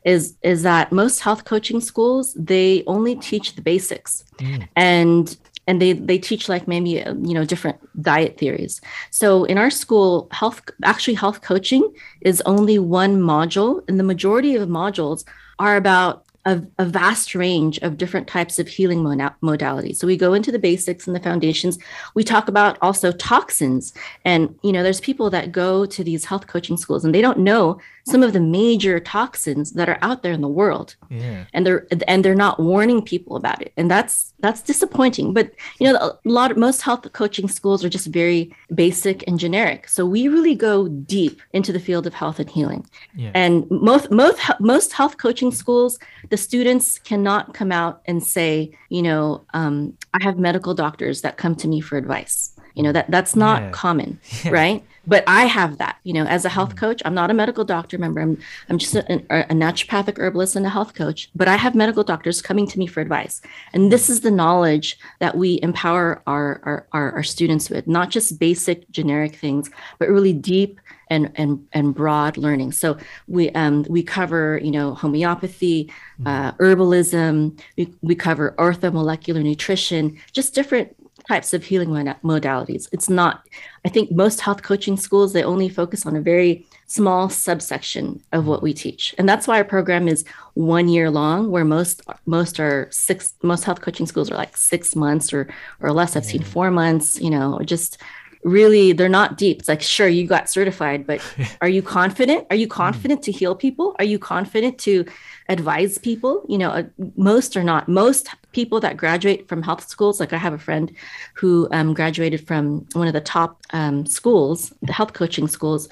is 0.05 0.35
is 0.43 0.63
that 0.63 0.91
most 0.91 1.21
health 1.21 1.45
coaching 1.45 1.79
schools 1.79 2.33
they 2.33 2.83
only 2.87 3.15
teach 3.15 3.55
the 3.55 3.61
basics 3.61 4.25
mm. 4.37 4.67
and 4.75 5.37
and 5.67 5.81
they 5.81 5.93
they 5.93 6.17
teach 6.17 6.49
like 6.49 6.67
maybe 6.67 7.01
uh, 7.01 7.13
you 7.15 7.33
know 7.33 7.45
different 7.45 7.77
diet 8.01 8.37
theories. 8.37 8.81
So 9.11 9.45
in 9.45 9.57
our 9.57 9.69
school 9.69 10.27
health 10.31 10.61
actually 10.83 11.15
health 11.15 11.41
coaching 11.41 11.93
is 12.21 12.41
only 12.45 12.79
one 12.79 13.21
module 13.21 13.81
and 13.87 13.99
the 13.99 14.03
majority 14.03 14.55
of 14.55 14.67
modules 14.69 15.23
are 15.59 15.77
about 15.77 16.22
a, 16.45 16.61
a, 16.77 16.85
vast 16.85 17.35
range 17.35 17.79
of 17.79 17.97
different 17.97 18.27
types 18.27 18.59
of 18.59 18.67
healing 18.67 18.99
modalities. 18.99 19.97
So 19.97 20.07
we 20.07 20.17
go 20.17 20.33
into 20.33 20.51
the 20.51 20.59
basics 20.59 21.07
and 21.07 21.15
the 21.15 21.19
foundations. 21.21 21.77
We 22.15 22.23
talk 22.23 22.47
about 22.47 22.77
also 22.81 23.11
toxins. 23.13 23.93
And, 24.25 24.53
you 24.61 24.71
know, 24.71 24.83
there's 24.83 24.99
people 24.99 25.29
that 25.29 25.51
go 25.51 25.85
to 25.85 26.03
these 26.03 26.25
health 26.25 26.47
coaching 26.47 26.77
schools 26.77 27.05
and 27.05 27.15
they 27.15 27.21
don't 27.21 27.39
know 27.39 27.79
some 28.05 28.21
of 28.21 28.33
the 28.33 28.39
major 28.39 28.99
toxins 28.99 29.71
that 29.73 29.87
are 29.87 29.97
out 30.01 30.23
there 30.23 30.33
in 30.33 30.41
the 30.41 30.47
world. 30.47 30.95
Yeah. 31.09 31.45
And 31.53 31.65
they're 31.65 31.87
and 32.07 32.23
they're 32.23 32.35
not 32.35 32.59
warning 32.59 33.01
people 33.01 33.35
about 33.37 33.61
it. 33.61 33.71
And 33.77 33.89
that's 33.89 34.33
that's 34.39 34.61
disappointing. 34.61 35.33
But 35.33 35.51
you 35.79 35.91
know, 35.91 35.97
a 35.97 36.17
lot 36.25 36.51
of 36.51 36.57
most 36.57 36.81
health 36.81 37.11
coaching 37.13 37.47
schools 37.47 37.83
are 37.83 37.89
just 37.89 38.07
very 38.07 38.53
basic 38.75 39.25
and 39.27 39.39
generic. 39.39 39.87
So 39.87 40.05
we 40.05 40.27
really 40.27 40.55
go 40.55 40.89
deep 40.89 41.41
into 41.53 41.71
the 41.71 41.79
field 41.79 42.05
of 42.05 42.13
health 42.13 42.39
and 42.39 42.49
healing. 42.49 42.85
Yeah. 43.15 43.31
And 43.33 43.69
most 43.71 44.11
most 44.11 44.39
most 44.59 44.91
health 44.91 45.17
coaching 45.17 45.51
schools, 45.51 45.97
the 46.33 46.37
students 46.37 46.97
cannot 46.97 47.53
come 47.53 47.71
out 47.71 48.01
and 48.07 48.23
say, 48.23 48.75
you 48.89 49.03
know, 49.03 49.45
um, 49.53 49.95
I 50.15 50.23
have 50.23 50.39
medical 50.39 50.73
doctors 50.73 51.21
that 51.21 51.37
come 51.37 51.53
to 51.57 51.67
me 51.67 51.79
for 51.79 51.95
advice. 51.95 52.55
You 52.73 52.81
know 52.81 52.91
that 52.91 53.11
that's 53.11 53.35
not 53.35 53.61
yeah. 53.61 53.69
common, 53.69 54.19
yeah. 54.43 54.49
right? 54.49 54.83
but 55.05 55.23
I 55.27 55.45
have 55.45 55.77
that, 55.79 55.97
you 56.03 56.13
know, 56.13 56.25
as 56.25 56.45
a 56.45 56.49
health 56.49 56.75
mm. 56.75 56.77
coach. 56.77 57.01
I'm 57.05 57.13
not 57.13 57.29
a 57.29 57.33
medical 57.33 57.63
doctor. 57.63 57.97
Remember, 57.97 58.21
I'm 58.21 58.37
I'm 58.69 58.77
just 58.77 58.95
a, 58.95 59.03
a, 59.29 59.53
naturopathic 59.53 60.17
herbalist 60.17 60.55
and 60.55 60.65
a 60.65 60.69
health 60.69 60.93
coach. 60.93 61.29
But 61.35 61.47
I 61.47 61.57
have 61.57 61.75
medical 61.75 62.03
doctors 62.03 62.41
coming 62.41 62.65
to 62.67 62.79
me 62.79 62.87
for 62.87 63.01
advice, 63.01 63.41
and 63.73 63.91
this 63.91 64.09
is 64.09 64.21
the 64.21 64.31
knowledge 64.31 64.97
that 65.19 65.37
we 65.37 65.59
empower 65.61 66.21
our 66.25 66.61
our, 66.63 66.87
our, 66.93 67.11
our 67.11 67.23
students 67.23 67.69
with, 67.69 67.85
not 67.87 68.09
just 68.09 68.39
basic 68.39 68.89
generic 68.89 69.35
things, 69.35 69.69
but 69.99 70.09
really 70.09 70.33
deep 70.33 70.79
and 71.13 71.31
and 71.35 71.51
and 71.73 71.95
broad 71.95 72.37
learning. 72.37 72.71
So 72.71 72.97
we 73.27 73.49
um 73.51 73.85
we 73.89 74.01
cover 74.03 74.59
you 74.63 74.71
know 74.71 74.93
homeopathy, 74.93 75.91
mm. 76.19 76.27
uh, 76.27 76.51
herbalism. 76.53 77.59
We 77.77 77.93
we 78.01 78.15
cover 78.15 78.55
orthomolecular 78.57 79.43
nutrition, 79.43 80.17
just 80.33 80.55
different 80.55 80.95
types 81.27 81.53
of 81.53 81.63
healing 81.63 81.89
modalities. 82.23 82.87
It's 82.91 83.09
not, 83.09 83.47
I 83.85 83.89
think 83.89 84.11
most 84.11 84.41
health 84.41 84.61
coaching 84.61 84.97
schools, 84.97 85.33
they 85.33 85.43
only 85.43 85.69
focus 85.69 86.05
on 86.05 86.15
a 86.15 86.21
very 86.21 86.65
small 86.87 87.29
subsection 87.29 88.21
of 88.33 88.45
what 88.45 88.61
we 88.61 88.73
teach. 88.73 89.15
And 89.17 89.27
that's 89.27 89.47
why 89.47 89.57
our 89.57 89.63
program 89.63 90.07
is 90.07 90.25
one 90.55 90.87
year 90.89 91.09
long, 91.09 91.49
where 91.49 91.65
most 91.65 92.01
most 92.25 92.59
are 92.59 92.87
six, 92.91 93.33
most 93.41 93.63
health 93.63 93.81
coaching 93.81 94.05
schools 94.05 94.29
are 94.29 94.35
like 94.35 94.57
six 94.57 94.95
months 94.95 95.33
or 95.33 95.47
or 95.79 95.91
less. 95.91 96.15
I've 96.15 96.25
seen 96.25 96.43
four 96.43 96.71
months, 96.71 97.19
you 97.21 97.29
know, 97.29 97.55
or 97.57 97.63
just 97.63 98.01
really 98.43 98.93
they're 98.93 99.09
not 99.09 99.37
deep. 99.37 99.59
It's 99.59 99.67
like, 99.67 99.81
sure, 99.81 100.07
you 100.07 100.27
got 100.27 100.49
certified, 100.49 101.07
but 101.07 101.21
are 101.61 101.69
you 101.69 101.81
confident? 101.81 102.47
Are 102.49 102.55
you 102.55 102.67
confident 102.67 103.23
to 103.23 103.31
heal 103.31 103.55
people? 103.55 103.95
Are 103.99 104.05
you 104.05 104.19
confident 104.19 104.77
to 104.79 105.05
advise 105.49 105.97
people? 105.97 106.45
You 106.47 106.57
know, 106.57 106.69
uh, 106.69 106.83
most 107.15 107.55
are 107.57 107.63
not. 107.63 107.87
Most 107.87 108.29
people 108.51 108.79
that 108.81 108.97
graduate 108.97 109.47
from 109.47 109.63
health 109.63 109.87
schools, 109.87 110.19
like 110.19 110.33
I 110.33 110.37
have 110.37 110.53
a 110.53 110.59
friend 110.59 110.91
who 111.33 111.67
um, 111.71 111.93
graduated 111.93 112.45
from 112.45 112.85
one 112.93 113.07
of 113.07 113.13
the 113.13 113.21
top 113.21 113.61
um, 113.71 114.05
schools, 114.05 114.73
the 114.81 114.93
health 114.93 115.13
coaching 115.13 115.47
schools, 115.47 115.89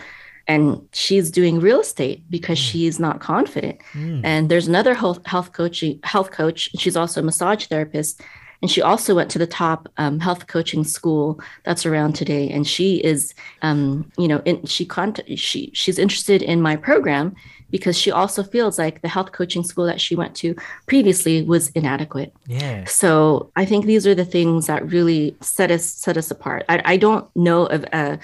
and 0.47 0.87
she's 0.91 1.31
doing 1.31 1.59
real 1.59 1.81
estate 1.81 2.23
because 2.29 2.59
mm. 2.59 2.71
she's 2.71 2.99
not 2.99 3.19
confident. 3.19 3.79
Mm. 3.93 4.21
And 4.23 4.49
there's 4.49 4.67
another 4.67 4.93
health 4.93 5.25
health 5.25 5.53
coach, 5.53 5.83
health 6.03 6.31
coach. 6.31 6.69
She's 6.77 6.97
also 6.97 7.21
a 7.21 7.23
massage 7.23 7.65
therapist 7.67 8.21
and 8.61 8.69
she 8.69 8.81
also 8.81 9.15
went 9.15 9.31
to 9.31 9.39
the 9.39 9.47
top 9.47 9.89
um, 9.97 10.19
health 10.19 10.47
coaching 10.47 10.83
school 10.83 11.39
that's 11.63 11.85
around 11.85 12.13
today. 12.13 12.49
And 12.49 12.67
she 12.67 12.97
is, 13.03 13.33
um, 13.61 14.11
you 14.17 14.27
know, 14.27 14.41
in, 14.45 14.65
she 14.65 14.85
con- 14.85 15.15
she 15.35 15.71
she's 15.73 15.97
interested 15.97 16.41
in 16.41 16.61
my 16.61 16.75
program 16.75 17.35
because 17.71 17.97
she 17.97 18.11
also 18.11 18.43
feels 18.43 18.77
like 18.77 19.01
the 19.01 19.07
health 19.07 19.31
coaching 19.31 19.63
school 19.63 19.85
that 19.85 19.99
she 19.99 20.15
went 20.15 20.35
to 20.35 20.55
previously 20.85 21.41
was 21.41 21.69
inadequate. 21.69 22.33
Yeah. 22.45 22.85
So 22.85 23.49
I 23.55 23.65
think 23.65 23.85
these 23.85 24.05
are 24.05 24.15
the 24.15 24.25
things 24.25 24.67
that 24.67 24.85
really 24.87 25.35
set 25.41 25.71
us 25.71 25.85
set 25.85 26.17
us 26.17 26.29
apart. 26.29 26.65
I, 26.69 26.81
I 26.85 26.97
don't 26.97 27.33
know 27.35 27.65
of 27.65 27.83
a 27.93 28.19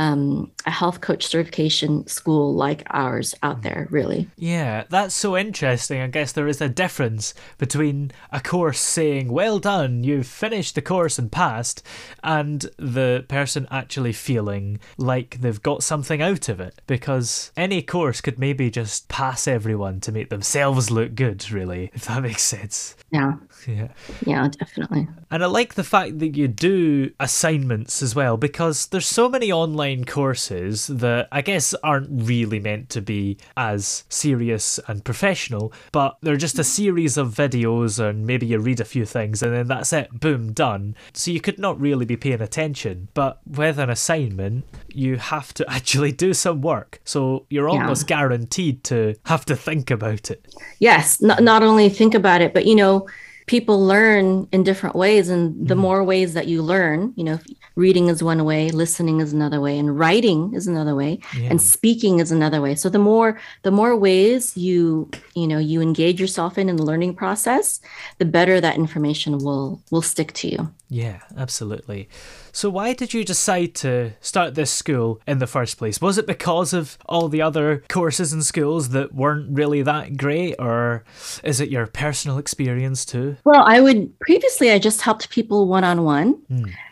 um, 0.00 0.50
a 0.64 0.70
health 0.70 1.02
coach 1.02 1.26
certification 1.26 2.06
school 2.06 2.54
like 2.54 2.82
ours 2.88 3.34
out 3.42 3.58
mm. 3.60 3.64
there, 3.64 3.86
really. 3.90 4.26
Yeah, 4.38 4.84
that's 4.88 5.14
so 5.14 5.36
interesting. 5.36 6.00
I 6.00 6.06
guess 6.06 6.32
there 6.32 6.48
is 6.48 6.62
a 6.62 6.70
difference 6.70 7.34
between 7.58 8.10
a 8.32 8.40
course 8.40 8.80
saying, 8.80 9.30
well 9.30 9.58
done, 9.58 10.02
you've 10.02 10.26
finished 10.26 10.74
the 10.74 10.80
course 10.80 11.18
and 11.18 11.30
passed, 11.30 11.82
and 12.24 12.62
the 12.78 13.26
person 13.28 13.68
actually 13.70 14.14
feeling 14.14 14.80
like 14.96 15.38
they've 15.42 15.62
got 15.62 15.82
something 15.82 16.22
out 16.22 16.48
of 16.48 16.60
it. 16.60 16.80
Because 16.86 17.52
any 17.54 17.82
course 17.82 18.22
could 18.22 18.38
maybe 18.38 18.70
just 18.70 19.06
pass 19.08 19.46
everyone 19.46 20.00
to 20.00 20.12
make 20.12 20.30
themselves 20.30 20.90
look 20.90 21.14
good, 21.14 21.50
really, 21.50 21.90
if 21.92 22.06
that 22.06 22.22
makes 22.22 22.42
sense. 22.42 22.96
Yeah. 23.12 23.34
Yeah. 23.70 23.88
Yeah, 24.26 24.48
definitely. 24.48 25.08
And 25.30 25.42
I 25.42 25.46
like 25.46 25.74
the 25.74 25.84
fact 25.84 26.18
that 26.18 26.36
you 26.36 26.48
do 26.48 27.12
assignments 27.20 28.02
as 28.02 28.14
well 28.14 28.36
because 28.36 28.86
there's 28.86 29.06
so 29.06 29.28
many 29.28 29.52
online 29.52 30.04
courses 30.04 30.88
that 30.88 31.28
I 31.30 31.40
guess 31.40 31.72
aren't 31.82 32.08
really 32.10 32.58
meant 32.58 32.90
to 32.90 33.00
be 33.00 33.38
as 33.56 34.04
serious 34.08 34.80
and 34.88 35.04
professional, 35.04 35.72
but 35.92 36.16
they're 36.20 36.36
just 36.36 36.58
a 36.58 36.64
series 36.64 37.16
of 37.16 37.34
videos 37.34 37.98
and 37.98 38.26
maybe 38.26 38.46
you 38.46 38.58
read 38.58 38.80
a 38.80 38.84
few 38.84 39.04
things 39.04 39.42
and 39.42 39.54
then 39.54 39.68
that's 39.68 39.92
it, 39.92 40.10
boom, 40.18 40.52
done. 40.52 40.96
So 41.12 41.30
you 41.30 41.40
could 41.40 41.58
not 41.58 41.80
really 41.80 42.04
be 42.04 42.16
paying 42.16 42.40
attention. 42.40 43.08
But 43.14 43.40
with 43.46 43.78
an 43.78 43.90
assignment, 43.90 44.64
you 44.88 45.16
have 45.16 45.54
to 45.54 45.64
actually 45.70 46.12
do 46.12 46.34
some 46.34 46.60
work. 46.60 47.00
So 47.04 47.46
you're 47.50 47.68
almost 47.68 48.10
yeah. 48.10 48.16
guaranteed 48.16 48.84
to 48.84 49.14
have 49.26 49.44
to 49.46 49.56
think 49.56 49.90
about 49.90 50.30
it. 50.30 50.46
Yes, 50.78 51.20
not, 51.20 51.42
not 51.42 51.62
only 51.62 51.88
think 51.88 52.14
about 52.14 52.40
it, 52.40 52.54
but 52.54 52.66
you 52.66 52.74
know, 52.74 53.06
people 53.50 53.84
learn 53.84 54.46
in 54.52 54.62
different 54.62 54.94
ways 54.94 55.28
and 55.28 55.66
the 55.66 55.74
mm. 55.74 55.84
more 55.86 56.04
ways 56.04 56.34
that 56.34 56.46
you 56.46 56.62
learn 56.62 57.12
you 57.16 57.24
know 57.24 57.36
reading 57.74 58.06
is 58.06 58.22
one 58.22 58.44
way 58.44 58.70
listening 58.70 59.18
is 59.18 59.32
another 59.32 59.60
way 59.60 59.76
and 59.76 59.98
writing 59.98 60.54
is 60.54 60.68
another 60.68 60.94
way 60.94 61.18
yeah. 61.36 61.50
and 61.50 61.60
speaking 61.60 62.20
is 62.20 62.30
another 62.30 62.60
way 62.60 62.76
so 62.76 62.88
the 62.88 63.04
more 63.10 63.40
the 63.62 63.72
more 63.72 63.96
ways 63.96 64.56
you 64.56 65.10
you 65.34 65.48
know 65.48 65.58
you 65.58 65.80
engage 65.80 66.20
yourself 66.20 66.58
in 66.58 66.68
in 66.68 66.76
the 66.76 66.84
learning 66.84 67.12
process 67.12 67.80
the 68.18 68.24
better 68.24 68.60
that 68.60 68.76
information 68.76 69.38
will 69.38 69.82
will 69.90 70.02
stick 70.02 70.32
to 70.32 70.46
you 70.48 70.70
yeah, 70.90 71.20
absolutely. 71.36 72.08
So, 72.52 72.70
why 72.70 72.92
did 72.92 73.14
you 73.14 73.24
decide 73.24 73.74
to 73.76 74.12
start 74.20 74.54
this 74.54 74.70
school 74.70 75.20
in 75.26 75.38
the 75.38 75.46
first 75.46 75.78
place? 75.78 76.00
Was 76.00 76.18
it 76.18 76.26
because 76.26 76.72
of 76.72 76.98
all 77.06 77.28
the 77.28 77.42
other 77.42 77.82
courses 77.88 78.32
and 78.32 78.44
schools 78.44 78.90
that 78.90 79.14
weren't 79.14 79.56
really 79.56 79.82
that 79.82 80.16
great, 80.16 80.56
or 80.58 81.04
is 81.44 81.60
it 81.60 81.70
your 81.70 81.86
personal 81.86 82.38
experience 82.38 83.04
too? 83.04 83.36
Well, 83.44 83.64
I 83.66 83.80
would 83.80 84.18
previously 84.20 84.70
I 84.70 84.78
just 84.78 85.00
helped 85.00 85.30
people 85.30 85.66
one 85.66 85.84
on 85.84 86.04
one, 86.04 86.40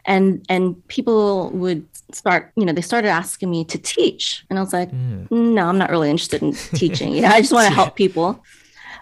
and 0.04 0.44
and 0.48 0.86
people 0.88 1.50
would 1.50 1.86
start, 2.12 2.52
you 2.56 2.64
know, 2.64 2.72
they 2.72 2.80
started 2.80 3.08
asking 3.08 3.50
me 3.50 3.64
to 3.66 3.78
teach, 3.78 4.44
and 4.50 4.58
I 4.58 4.62
was 4.62 4.72
like, 4.72 4.90
mm. 4.90 5.30
no, 5.30 5.68
I'm 5.68 5.78
not 5.78 5.90
really 5.90 6.10
interested 6.10 6.42
in 6.42 6.52
teaching. 6.74 7.12
You 7.12 7.22
know, 7.22 7.28
I 7.28 7.40
just 7.40 7.52
want 7.52 7.68
to 7.68 7.74
help 7.74 7.96
people. 7.96 8.42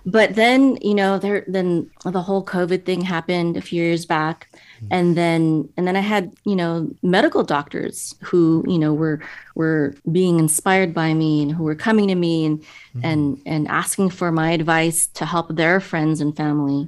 But 0.06 0.36
then, 0.36 0.78
you 0.80 0.94
know, 0.94 1.18
there 1.18 1.44
then 1.48 1.90
the 2.04 2.22
whole 2.22 2.44
COVID 2.44 2.84
thing 2.84 3.00
happened 3.00 3.56
a 3.56 3.60
few 3.60 3.82
years 3.82 4.06
back. 4.06 4.48
And 4.90 5.16
then 5.16 5.68
and 5.76 5.86
then 5.88 5.96
i 5.96 6.00
had 6.00 6.32
you 6.44 6.54
know 6.54 6.90
medical 7.02 7.42
doctors 7.42 8.14
who 8.22 8.62
you 8.68 8.78
know 8.78 8.92
were 8.92 9.20
were 9.54 9.94
being 10.12 10.38
inspired 10.38 10.92
by 10.92 11.14
me 11.14 11.42
and 11.42 11.50
who 11.50 11.64
were 11.64 11.74
coming 11.74 12.08
to 12.08 12.14
me 12.14 12.44
and 12.44 12.60
mm-hmm. 12.60 13.00
and 13.04 13.42
and 13.46 13.68
asking 13.68 14.10
for 14.10 14.30
my 14.30 14.50
advice 14.50 15.06
to 15.08 15.24
help 15.24 15.48
their 15.56 15.80
friends 15.80 16.20
and 16.20 16.36
family. 16.36 16.86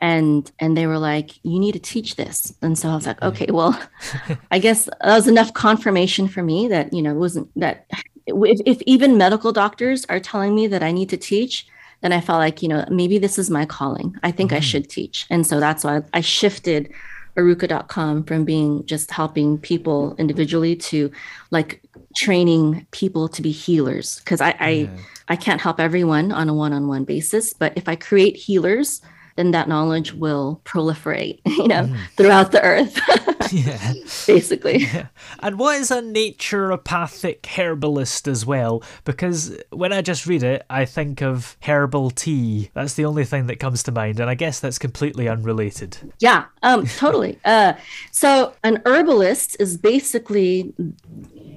And 0.00 0.50
and 0.58 0.76
they 0.76 0.86
were 0.86 0.98
like 0.98 1.32
you 1.42 1.58
need 1.58 1.72
to 1.72 1.80
teach 1.80 2.16
this. 2.16 2.54
And 2.62 2.78
so 2.78 2.90
i 2.90 2.94
was 2.94 3.06
like 3.06 3.22
okay 3.22 3.46
well 3.50 3.80
i 4.50 4.58
guess 4.58 4.84
that 4.84 5.16
was 5.16 5.26
enough 5.26 5.52
confirmation 5.54 6.28
for 6.28 6.42
me 6.42 6.68
that 6.68 6.92
you 6.92 7.02
know 7.02 7.12
it 7.12 7.18
wasn't 7.18 7.48
that 7.58 7.86
if, 8.26 8.60
if 8.66 8.82
even 8.82 9.18
medical 9.18 9.52
doctors 9.52 10.04
are 10.08 10.20
telling 10.20 10.54
me 10.54 10.68
that 10.68 10.82
i 10.82 10.92
need 10.92 11.08
to 11.08 11.16
teach 11.16 11.66
then 12.02 12.12
i 12.12 12.20
felt 12.20 12.38
like 12.38 12.62
you 12.62 12.68
know 12.68 12.84
maybe 12.90 13.18
this 13.18 13.38
is 13.38 13.50
my 13.50 13.64
calling 13.64 14.16
i 14.22 14.30
think 14.30 14.50
mm-hmm. 14.50 14.58
i 14.58 14.60
should 14.60 14.88
teach 14.88 15.26
and 15.30 15.46
so 15.46 15.58
that's 15.58 15.84
why 15.84 16.02
i 16.12 16.20
shifted 16.20 16.92
Arukah.com 17.36 18.24
from 18.24 18.44
being 18.44 18.84
just 18.84 19.10
helping 19.10 19.58
people 19.58 20.14
individually 20.18 20.76
to 20.76 21.10
like 21.50 21.82
training 22.14 22.86
people 22.90 23.28
to 23.28 23.40
be 23.40 23.50
healers. 23.50 24.18
Because 24.18 24.40
I, 24.40 24.54
I 24.60 24.68
yeah. 24.70 24.90
I 25.28 25.36
can't 25.36 25.60
help 25.60 25.80
everyone 25.80 26.30
on 26.30 26.50
a 26.50 26.54
one-on-one 26.54 27.04
basis, 27.04 27.54
but 27.54 27.72
if 27.74 27.88
I 27.88 27.96
create 27.96 28.36
healers 28.36 29.00
then 29.36 29.50
that 29.52 29.68
knowledge 29.68 30.12
will 30.12 30.60
proliferate, 30.64 31.40
you 31.46 31.68
know, 31.68 31.84
mm. 31.84 31.98
throughout 32.16 32.52
the 32.52 32.62
earth. 32.62 32.98
yeah. 33.52 33.92
Basically. 34.26 34.78
Yeah. 34.78 35.08
And 35.40 35.58
what 35.58 35.76
is 35.76 35.90
a 35.90 36.00
naturopathic 36.00 37.46
herbalist 37.46 38.26
as 38.26 38.46
well? 38.46 38.82
Because 39.04 39.56
when 39.70 39.92
I 39.92 40.00
just 40.00 40.26
read 40.26 40.42
it, 40.42 40.64
I 40.70 40.84
think 40.84 41.22
of 41.22 41.56
herbal 41.62 42.10
tea. 42.10 42.70
That's 42.74 42.94
the 42.94 43.04
only 43.04 43.24
thing 43.24 43.46
that 43.46 43.56
comes 43.56 43.82
to 43.84 43.92
mind. 43.92 44.20
And 44.20 44.30
I 44.30 44.34
guess 44.34 44.60
that's 44.60 44.78
completely 44.78 45.28
unrelated. 45.28 45.98
Yeah, 46.18 46.46
um, 46.62 46.86
totally. 46.86 47.38
uh, 47.44 47.74
so 48.10 48.54
an 48.64 48.82
herbalist 48.86 49.56
is 49.60 49.76
basically 49.76 50.72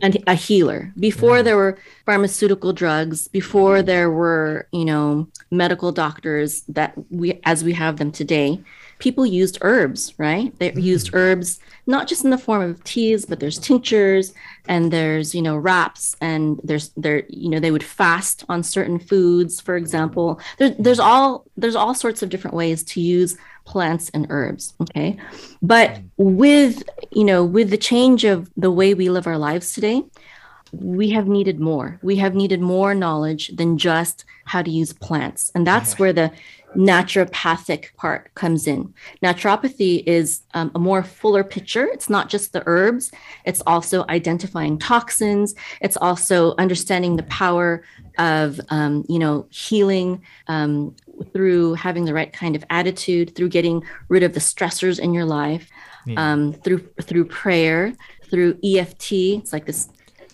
and 0.01 0.17
a 0.27 0.35
healer. 0.35 0.93
Before 0.99 1.43
there 1.43 1.57
were 1.57 1.77
pharmaceutical 2.05 2.73
drugs, 2.73 3.27
before 3.27 3.81
there 3.81 4.11
were, 4.11 4.67
you 4.71 4.85
know, 4.85 5.27
medical 5.51 5.91
doctors 5.91 6.61
that 6.63 6.93
we 7.09 7.39
as 7.43 7.63
we 7.63 7.73
have 7.73 7.97
them 7.97 8.11
today, 8.11 8.59
people 8.99 9.25
used 9.25 9.57
herbs, 9.61 10.13
right? 10.17 10.57
They 10.59 10.71
mm-hmm. 10.71 10.79
used 10.79 11.13
herbs 11.13 11.59
not 11.87 12.07
just 12.07 12.23
in 12.23 12.31
the 12.31 12.37
form 12.37 12.61
of 12.61 12.83
teas, 12.83 13.25
but 13.25 13.39
there's 13.39 13.59
tinctures 13.59 14.33
and 14.67 14.91
there's, 14.91 15.35
you 15.35 15.41
know, 15.41 15.55
wraps 15.55 16.15
and 16.21 16.59
there's 16.63 16.89
there, 16.97 17.23
you 17.29 17.49
know, 17.49 17.59
they 17.59 17.71
would 17.71 17.83
fast 17.83 18.43
on 18.49 18.63
certain 18.63 18.97
foods, 18.99 19.61
for 19.61 19.75
example. 19.75 20.39
There, 20.57 20.75
there's 20.79 20.99
all 20.99 21.45
there's 21.57 21.75
all 21.75 21.93
sorts 21.93 22.23
of 22.23 22.29
different 22.29 22.55
ways 22.55 22.83
to 22.83 23.01
use 23.01 23.37
plants 23.65 24.09
and 24.09 24.27
herbs 24.29 24.73
okay? 24.81 25.17
But 25.61 25.99
with 26.17 26.83
you 27.11 27.23
know 27.23 27.43
with 27.43 27.69
the 27.69 27.77
change 27.77 28.23
of 28.23 28.51
the 28.55 28.71
way 28.71 28.93
we 28.93 29.09
live 29.09 29.27
our 29.27 29.37
lives 29.37 29.73
today 29.73 30.03
we 30.81 31.09
have 31.11 31.27
needed 31.27 31.59
more. 31.59 31.99
We 32.01 32.17
have 32.17 32.35
needed 32.35 32.61
more 32.61 32.93
knowledge 32.93 33.49
than 33.49 33.77
just 33.77 34.25
how 34.45 34.61
to 34.61 34.69
use 34.69 34.93
plants. 34.93 35.51
And 35.55 35.65
that's 35.65 35.97
where 35.97 36.13
the 36.13 36.31
naturopathic 36.75 37.95
part 37.95 38.33
comes 38.35 38.67
in. 38.67 38.93
Naturopathy 39.23 40.03
is 40.05 40.41
um, 40.53 40.71
a 40.75 40.79
more 40.79 41.03
fuller 41.03 41.43
picture. 41.43 41.85
It's 41.85 42.09
not 42.09 42.29
just 42.29 42.51
the 42.51 42.63
herbs. 42.65 43.11
It's 43.45 43.61
also 43.65 44.05
identifying 44.09 44.77
toxins. 44.77 45.55
It's 45.79 45.97
also 45.97 46.55
understanding 46.57 47.15
the 47.15 47.23
power 47.23 47.83
of 48.17 48.59
um, 48.69 49.05
you 49.09 49.19
know 49.19 49.45
healing 49.49 50.21
um, 50.47 50.95
through 51.35 51.73
having 51.73 52.05
the 52.05 52.13
right 52.13 52.31
kind 52.31 52.55
of 52.55 52.63
attitude, 52.69 53.35
through 53.35 53.49
getting 53.49 53.83
rid 54.07 54.23
of 54.23 54.33
the 54.33 54.39
stressors 54.39 54.99
in 54.99 55.13
your 55.13 55.25
life, 55.25 55.69
yeah. 56.05 56.31
um, 56.31 56.53
through 56.53 56.79
through 57.01 57.25
prayer, 57.25 57.93
through 58.29 58.57
EFT. 58.63 59.11
It's 59.11 59.51
like 59.51 59.65
this 59.65 59.89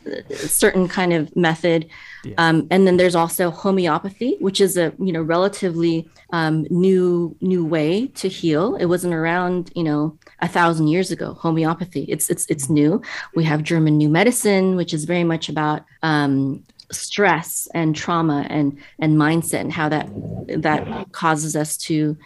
uh, 0.06 0.22
certain 0.36 0.88
kind 0.88 1.12
of 1.12 1.36
method. 1.36 1.90
Yeah. 2.24 2.36
Um, 2.38 2.68
and 2.70 2.86
then 2.86 2.98
there's 2.98 3.16
also 3.16 3.50
homeopathy, 3.50 4.38
which 4.42 4.62
is 4.62 4.78
a 4.78 4.94
you 5.00 5.12
know 5.12 5.24
relatively 5.24 6.08
um, 6.34 6.68
new 6.70 7.36
new 7.42 7.66
way 7.66 8.06
to 8.22 8.30
heal. 8.30 8.76
It 8.76 8.86
wasn't 8.86 9.16
around 9.16 9.72
you 9.76 9.84
know 9.84 10.16
a 10.40 10.48
thousand 10.48 10.86
years 10.90 11.10
ago. 11.10 11.34
Homeopathy, 11.34 12.04
it's 12.10 12.30
it's 12.30 12.46
it's 12.46 12.70
new. 12.70 13.02
We 13.34 13.44
have 13.46 13.64
German 13.64 13.98
New 13.98 14.10
Medicine, 14.10 14.76
which 14.76 14.94
is 14.94 15.06
very 15.06 15.24
much 15.24 15.50
about 15.50 15.84
um, 16.04 16.64
stress 16.92 17.68
and 17.74 17.96
trauma 17.96 18.46
and 18.50 18.78
and 19.00 19.18
mindset 19.18 19.62
and 19.62 19.72
how 19.72 19.90
that 19.90 20.10
that 20.48 21.12
causes 21.12 21.56
us 21.56 21.78
to 21.78 22.18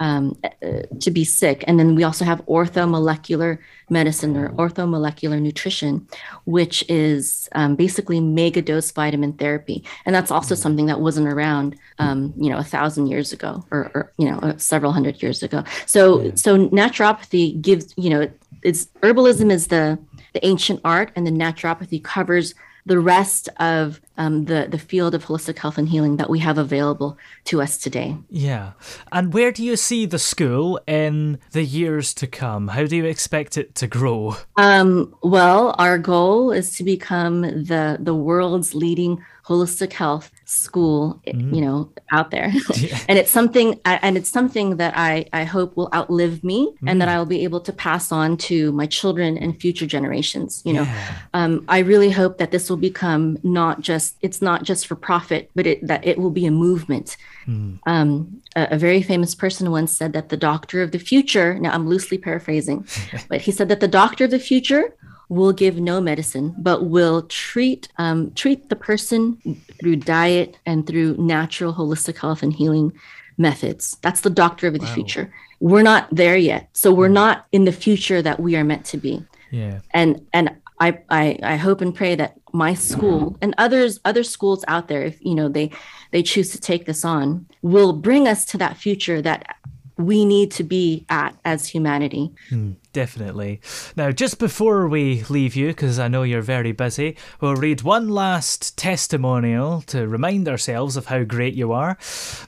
um, 0.00 0.36
uh, 0.42 0.82
to 1.00 1.10
be 1.10 1.24
sick. 1.24 1.62
And 1.66 1.78
then 1.78 1.94
we 1.94 2.04
also 2.04 2.24
have 2.24 2.44
orthomolecular 2.46 3.58
medicine 3.90 4.34
or 4.36 4.48
orthomolecular 4.50 5.40
nutrition, 5.40 6.08
which 6.46 6.82
is 6.88 7.48
um, 7.52 7.76
basically 7.76 8.18
mega 8.18 8.62
dose 8.62 8.90
vitamin 8.90 9.34
therapy. 9.34 9.84
And 10.06 10.14
that's 10.14 10.30
also 10.30 10.54
something 10.54 10.86
that 10.86 11.00
wasn't 11.00 11.28
around, 11.28 11.76
um, 11.98 12.32
you 12.36 12.50
know, 12.50 12.56
a 12.56 12.64
thousand 12.64 13.08
years 13.08 13.32
ago 13.32 13.64
or, 13.70 13.90
or 13.94 14.12
you 14.16 14.30
know, 14.30 14.38
uh, 14.38 14.56
several 14.56 14.92
hundred 14.92 15.22
years 15.22 15.42
ago. 15.42 15.64
So, 15.84 16.34
so 16.34 16.68
naturopathy 16.68 17.60
gives, 17.60 17.92
you 17.96 18.08
know, 18.08 18.30
it's 18.62 18.86
herbalism 19.02 19.52
is 19.52 19.66
the 19.68 19.98
the 20.32 20.46
ancient 20.46 20.80
art, 20.84 21.10
and 21.16 21.26
the 21.26 21.30
naturopathy 21.30 22.02
covers 22.02 22.54
the 22.86 23.00
rest 23.00 23.48
of 23.58 24.00
um, 24.16 24.44
the 24.44 24.66
the 24.70 24.78
field 24.78 25.14
of 25.14 25.24
holistic 25.24 25.58
health 25.58 25.78
and 25.78 25.88
healing 25.88 26.16
that 26.16 26.30
we 26.30 26.38
have 26.40 26.58
available 26.58 27.16
to 27.44 27.62
us 27.62 27.78
today. 27.78 28.16
Yeah, 28.28 28.72
and 29.12 29.32
where 29.32 29.52
do 29.52 29.64
you 29.64 29.76
see 29.76 30.06
the 30.06 30.18
school 30.18 30.80
in 30.86 31.38
the 31.52 31.64
years 31.64 32.12
to 32.14 32.26
come? 32.26 32.68
How 32.68 32.84
do 32.84 32.96
you 32.96 33.04
expect 33.04 33.56
it 33.56 33.74
to 33.76 33.86
grow? 33.86 34.36
Um, 34.56 35.14
well, 35.22 35.74
our 35.78 35.98
goal 35.98 36.52
is 36.52 36.76
to 36.76 36.84
become 36.84 37.42
the 37.42 37.98
the 38.00 38.14
world's 38.14 38.74
leading 38.74 39.22
holistic 39.50 39.92
health 39.92 40.30
school 40.44 41.20
mm. 41.26 41.54
you 41.54 41.60
know 41.60 41.90
out 42.12 42.30
there 42.30 42.52
yeah. 42.76 42.98
and 43.08 43.18
it's 43.18 43.32
something 43.32 43.80
and 43.84 44.16
it's 44.16 44.30
something 44.30 44.76
that 44.76 44.92
i 44.96 45.24
i 45.32 45.42
hope 45.42 45.76
will 45.76 45.88
outlive 45.92 46.44
me 46.44 46.68
mm. 46.68 46.88
and 46.90 47.00
that 47.00 47.08
mm. 47.08 47.12
i'll 47.12 47.26
be 47.26 47.42
able 47.42 47.60
to 47.60 47.72
pass 47.72 48.12
on 48.12 48.36
to 48.36 48.70
my 48.72 48.86
children 48.86 49.36
and 49.36 49.60
future 49.60 49.86
generations 49.86 50.62
you 50.64 50.72
know 50.72 50.82
yeah. 50.82 51.18
um, 51.34 51.64
i 51.68 51.78
really 51.78 52.10
hope 52.10 52.38
that 52.38 52.52
this 52.52 52.70
will 52.70 52.76
become 52.76 53.38
not 53.42 53.80
just 53.80 53.99
it's 54.20 54.40
not 54.40 54.62
just 54.62 54.86
for 54.86 54.96
profit 54.96 55.50
but 55.54 55.66
it 55.66 55.86
that 55.86 56.06
it 56.06 56.18
will 56.18 56.30
be 56.30 56.46
a 56.46 56.50
movement 56.50 57.16
mm. 57.46 57.78
um, 57.86 58.42
a, 58.56 58.68
a, 58.72 58.78
very 58.78 59.02
famous 59.02 59.34
person 59.34 59.70
once 59.70 59.92
said 59.92 60.12
that 60.12 60.28
the 60.28 60.36
doctor 60.36 60.82
of 60.82 60.90
the 60.92 60.98
future 60.98 61.58
now 61.58 61.72
i'm 61.72 61.88
loosely 61.88 62.18
paraphrasing 62.18 62.86
but 63.28 63.40
he 63.40 63.52
said 63.52 63.68
that 63.68 63.80
the 63.80 63.88
doctor 63.88 64.24
of 64.24 64.30
the 64.30 64.38
future 64.38 64.94
will 65.30 65.52
give 65.52 65.78
no 65.78 66.00
medicine, 66.00 66.54
but 66.58 66.84
will 66.86 67.22
treat 67.22 67.88
um, 67.96 68.32
treat 68.32 68.68
the 68.68 68.76
person 68.76 69.38
through 69.80 69.96
diet 69.96 70.58
and 70.66 70.86
through 70.86 71.16
natural 71.16 71.72
holistic 71.72 72.18
health 72.18 72.42
and 72.42 72.52
healing 72.52 72.92
methods. 73.38 73.96
That's 74.02 74.20
the 74.20 74.28
doctor 74.28 74.66
of 74.66 74.74
the 74.74 74.80
wow. 74.80 74.94
future. 74.94 75.32
We're 75.60 75.82
not 75.82 76.08
there 76.10 76.36
yet, 76.36 76.68
so 76.74 76.92
we're 76.92 77.06
hmm. 77.06 77.14
not 77.14 77.46
in 77.52 77.64
the 77.64 77.72
future 77.72 78.20
that 78.20 78.40
we 78.40 78.56
are 78.56 78.64
meant 78.64 78.84
to 78.86 78.98
be. 78.98 79.24
Yeah. 79.50 79.80
And 79.92 80.26
and 80.34 80.50
I, 80.80 80.98
I 81.10 81.38
I 81.42 81.56
hope 81.56 81.82
and 81.82 81.94
pray 81.94 82.14
that 82.14 82.40
my 82.52 82.74
school 82.74 83.36
and 83.42 83.54
others 83.58 84.00
other 84.04 84.24
schools 84.24 84.64
out 84.66 84.88
there, 84.88 85.02
if 85.02 85.22
you 85.22 85.34
know 85.34 85.48
they 85.48 85.70
they 86.10 86.22
choose 86.22 86.50
to 86.52 86.60
take 86.60 86.86
this 86.86 87.04
on, 87.04 87.46
will 87.62 87.92
bring 87.92 88.26
us 88.26 88.44
to 88.46 88.58
that 88.58 88.76
future 88.76 89.20
that 89.22 89.56
we 89.98 90.24
need 90.24 90.50
to 90.52 90.64
be 90.64 91.04
at 91.10 91.36
as 91.44 91.66
humanity. 91.66 92.32
Hmm. 92.48 92.72
Definitely. 92.92 93.60
Now, 93.94 94.10
just 94.10 94.40
before 94.40 94.88
we 94.88 95.22
leave 95.28 95.54
you, 95.54 95.68
because 95.68 96.00
I 96.00 96.08
know 96.08 96.24
you're 96.24 96.42
very 96.42 96.72
busy, 96.72 97.16
we'll 97.40 97.54
read 97.54 97.82
one 97.82 98.08
last 98.08 98.76
testimonial 98.76 99.82
to 99.82 100.08
remind 100.08 100.48
ourselves 100.48 100.96
of 100.96 101.06
how 101.06 101.22
great 101.22 101.54
you 101.54 101.70
are. 101.70 101.96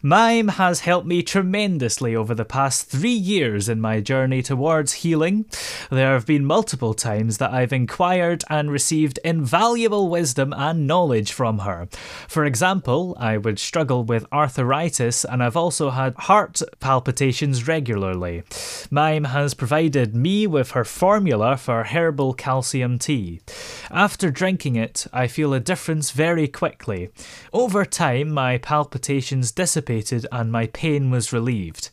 Mime 0.03 0.49
has 0.49 0.81
helped 0.81 1.07
me 1.07 1.23
tremendously 1.23 2.17
over 2.17 2.35
the 2.35 2.45
past 2.45 2.89
three 2.89 3.11
years 3.11 3.69
in 3.69 3.81
my 3.81 4.01
journey 4.01 4.43
towards 4.43 4.95
healing. 4.95 5.47
There 5.91 6.13
have 6.13 6.27
been 6.27 6.45
multiple 6.45 6.95
times 6.95 7.39
that 7.39 7.53
I've 7.53 7.73
inquired 7.73 8.43
and 8.51 8.69
received 8.69 9.21
invaluable 9.25 10.09
wisdom 10.09 10.53
and 10.57 10.89
knowledge 10.89 11.31
from 11.31 11.61
her. 11.61 11.87
For 12.27 12.45
example, 12.45 13.17
I 13.21 13.37
would 13.37 13.61
struggle 13.61 14.03
with 14.03 14.27
arthritis 14.33 15.25
and 15.25 15.41
I've 15.41 15.57
also 15.57 15.91
had 15.91 16.15
heart 16.17 16.61
palpitations 16.81 17.69
regularly. 17.69 18.43
Mime 18.91 19.25
has 19.25 19.55
provided 19.55 20.17
me 20.17 20.32
with 20.47 20.71
her 20.73 20.85
formula 20.85 21.57
for 21.57 21.85
herbal 21.85 22.35
calcium 22.35 22.99
tea. 22.99 23.40
After 23.90 24.31
drinking 24.31 24.77
it, 24.77 25.07
I 25.12 25.27
feel 25.27 25.53
a 25.53 25.61
difference 25.61 26.11
very 26.11 26.49
quickly. 26.49 27.11
Over 27.53 27.85
time, 27.85 28.31
my 28.31 28.59
palpitations 28.59 29.53
dissipated 29.53 30.27
and 30.33 30.51
my 30.51 30.66
pain 30.68 31.11
was 31.11 31.33
relieved. 31.33 31.90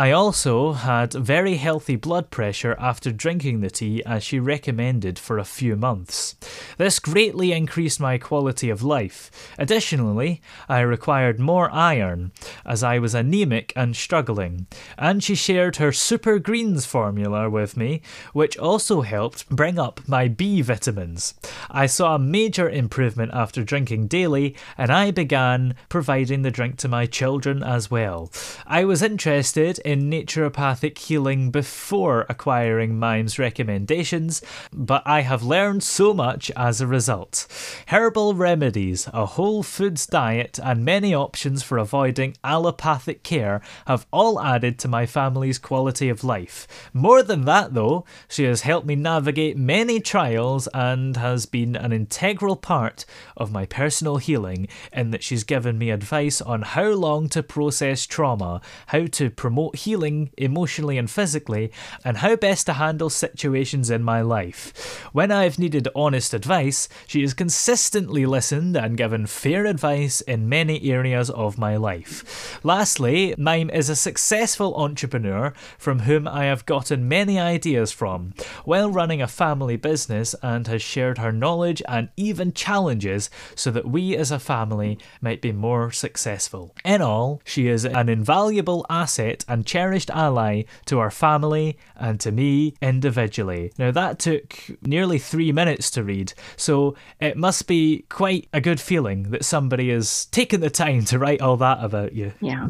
I 0.00 0.12
also 0.12 0.74
had 0.74 1.12
very 1.12 1.56
healthy 1.56 1.96
blood 1.96 2.30
pressure 2.30 2.76
after 2.78 3.10
drinking 3.10 3.62
the 3.62 3.68
tea 3.68 4.00
as 4.06 4.22
she 4.22 4.38
recommended 4.38 5.18
for 5.18 5.38
a 5.38 5.44
few 5.44 5.74
months. 5.74 6.36
This 6.76 7.00
greatly 7.00 7.50
increased 7.50 7.98
my 7.98 8.16
quality 8.16 8.70
of 8.70 8.84
life. 8.84 9.28
Additionally, 9.58 10.40
I 10.68 10.82
required 10.82 11.40
more 11.40 11.68
iron 11.72 12.30
as 12.64 12.84
I 12.84 13.00
was 13.00 13.12
anemic 13.12 13.72
and 13.74 13.96
struggling, 13.96 14.68
and 14.96 15.20
she 15.20 15.34
shared 15.34 15.76
her 15.76 15.90
Super 15.90 16.38
Greens 16.38 16.86
formula 16.86 17.50
with 17.50 17.76
me, 17.76 18.00
which 18.32 18.56
also 18.56 19.00
helped 19.00 19.48
bring 19.48 19.80
up 19.80 20.00
my 20.06 20.28
B 20.28 20.62
vitamins. 20.62 21.34
I 21.72 21.86
saw 21.86 22.14
a 22.14 22.20
major 22.20 22.70
improvement 22.70 23.32
after 23.34 23.64
drinking 23.64 24.06
daily, 24.06 24.54
and 24.76 24.92
I 24.92 25.10
began 25.10 25.74
providing 25.88 26.42
the 26.42 26.52
drink 26.52 26.76
to 26.76 26.88
my 26.88 27.06
children 27.06 27.64
as 27.64 27.90
well. 27.90 28.30
I 28.64 28.84
was 28.84 29.02
interested 29.02 29.80
in 29.88 30.10
naturopathic 30.10 30.98
healing 30.98 31.50
before 31.50 32.26
acquiring 32.28 32.98
Mime's 32.98 33.38
recommendations, 33.38 34.42
but 34.70 35.02
I 35.06 35.22
have 35.22 35.42
learned 35.42 35.82
so 35.82 36.12
much 36.12 36.50
as 36.54 36.82
a 36.82 36.86
result. 36.86 37.46
Herbal 37.86 38.34
remedies, 38.34 39.08
a 39.14 39.24
whole 39.24 39.62
foods 39.62 40.06
diet, 40.06 40.58
and 40.62 40.84
many 40.84 41.14
options 41.14 41.62
for 41.62 41.78
avoiding 41.78 42.36
allopathic 42.44 43.22
care 43.22 43.62
have 43.86 44.06
all 44.12 44.38
added 44.38 44.78
to 44.80 44.88
my 44.88 45.06
family's 45.06 45.58
quality 45.58 46.10
of 46.10 46.22
life. 46.22 46.68
More 46.92 47.22
than 47.22 47.46
that, 47.46 47.72
though, 47.72 48.04
she 48.28 48.44
has 48.44 48.60
helped 48.60 48.86
me 48.86 48.94
navigate 48.94 49.56
many 49.56 50.00
trials 50.00 50.68
and 50.74 51.16
has 51.16 51.46
been 51.46 51.74
an 51.74 51.92
integral 51.92 52.56
part 52.56 53.06
of 53.38 53.50
my 53.50 53.64
personal 53.64 54.18
healing 54.18 54.68
in 54.92 55.12
that 55.12 55.22
she's 55.22 55.44
given 55.44 55.78
me 55.78 55.88
advice 55.88 56.42
on 56.42 56.60
how 56.60 56.88
long 56.88 57.26
to 57.30 57.42
process 57.42 58.04
trauma, 58.04 58.60
how 58.88 59.06
to 59.06 59.30
promote 59.30 59.77
healing 59.78 60.30
emotionally 60.36 60.98
and 60.98 61.10
physically, 61.10 61.70
and 62.04 62.18
how 62.18 62.36
best 62.36 62.66
to 62.66 62.74
handle 62.74 63.10
situations 63.10 63.90
in 63.90 64.02
my 64.02 64.20
life. 64.20 65.08
When 65.12 65.30
I've 65.30 65.58
needed 65.58 65.88
honest 65.94 66.34
advice, 66.34 66.88
she 67.06 67.22
has 67.22 67.34
consistently 67.34 68.26
listened 68.26 68.76
and 68.76 68.96
given 68.96 69.26
fair 69.26 69.64
advice 69.66 70.20
in 70.20 70.48
many 70.48 70.90
areas 70.90 71.30
of 71.30 71.58
my 71.58 71.76
life. 71.76 72.58
Lastly, 72.64 73.34
Mime 73.38 73.70
is 73.70 73.88
a 73.88 73.96
successful 73.96 74.74
entrepreneur 74.76 75.52
from 75.78 76.00
whom 76.00 76.26
I 76.26 76.44
have 76.44 76.66
gotten 76.66 77.08
many 77.08 77.38
ideas 77.38 77.92
from, 77.92 78.34
while 78.64 78.90
running 78.90 79.22
a 79.22 79.28
family 79.28 79.76
business, 79.76 80.34
and 80.42 80.66
has 80.66 80.82
shared 80.82 81.18
her 81.18 81.32
knowledge 81.32 81.82
and 81.88 82.08
even 82.16 82.52
challenges 82.52 83.30
so 83.54 83.70
that 83.70 83.88
we 83.88 84.16
as 84.16 84.30
a 84.30 84.38
family 84.38 84.98
might 85.20 85.40
be 85.40 85.52
more 85.52 85.90
successful. 85.90 86.74
In 86.84 87.02
all, 87.02 87.40
she 87.44 87.68
is 87.68 87.84
an 87.84 88.08
invaluable 88.08 88.84
asset 88.90 89.44
and 89.48 89.66
cherished 89.68 90.10
ally 90.10 90.62
to 90.86 90.98
our 90.98 91.10
family 91.10 91.78
and 91.94 92.18
to 92.20 92.32
me 92.32 92.74
individually. 92.82 93.72
Now, 93.78 93.92
that 93.92 94.18
took 94.18 94.56
nearly 94.82 95.18
three 95.18 95.52
minutes 95.52 95.90
to 95.92 96.02
read, 96.02 96.32
so 96.56 96.96
it 97.20 97.36
must 97.36 97.68
be 97.68 98.04
quite 98.08 98.48
a 98.52 98.60
good 98.60 98.80
feeling 98.80 99.30
that 99.30 99.44
somebody 99.44 99.90
has 99.90 100.24
taken 100.26 100.60
the 100.60 100.70
time 100.70 101.04
to 101.04 101.18
write 101.18 101.40
all 101.40 101.56
that 101.58 101.78
about 101.84 102.14
you. 102.14 102.32
Yeah, 102.40 102.68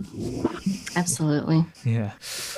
absolutely. 0.96 1.64
Yeah. 1.84 2.12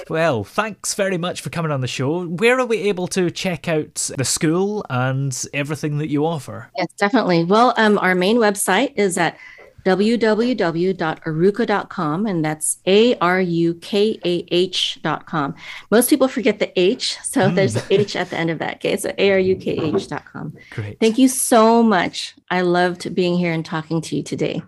Well, 0.09 0.43
thanks 0.43 0.95
very 0.95 1.19
much 1.19 1.41
for 1.41 1.51
coming 1.51 1.71
on 1.71 1.83
the 1.83 1.87
show. 1.87 2.25
Where 2.25 2.59
are 2.59 2.67
we 2.67 2.79
able 2.89 3.07
to 3.09 3.31
check 3.31 3.69
out 3.69 4.11
the 4.17 4.25
school 4.25 4.85
and 4.89 5.39
everything 5.53 5.99
that 5.99 6.09
you 6.09 6.27
offer? 6.27 6.71
Yes, 6.77 6.89
definitely. 6.97 7.45
Well, 7.45 7.75
um, 7.77 7.99
our 7.99 8.15
main 8.15 8.39
website 8.39 8.95
is 8.97 9.19
at 9.19 9.37
www.arukah.com 9.85 12.27
and 12.27 12.45
that's 12.45 12.79
a-r-u-k-a-h.com 12.87 15.55
most 15.91 16.11
people 16.11 16.29
forget 16.29 16.59
the 16.59 16.79
h 16.79 17.19
so 17.23 17.41
mm. 17.43 17.55
there's 17.55 17.77
an 17.77 17.83
h 17.91 18.17
at 18.17 18.29
the 18.31 18.37
end 18.37 18.51
of 18.51 18.59
that 18.59 18.75
okay? 18.77 18.97
So 18.97 19.13
a-r-u-k-h.com 19.17 20.57
great. 20.71 21.01
Thank 21.01 21.19
you 21.19 21.29
so 21.29 21.83
much. 21.83 22.35
I 22.51 22.63
loved 22.63 23.15
being 23.15 23.37
here 23.37 23.53
and 23.53 23.65
talking 23.65 24.01
to 24.03 24.17
you 24.17 24.23
today 24.23 24.63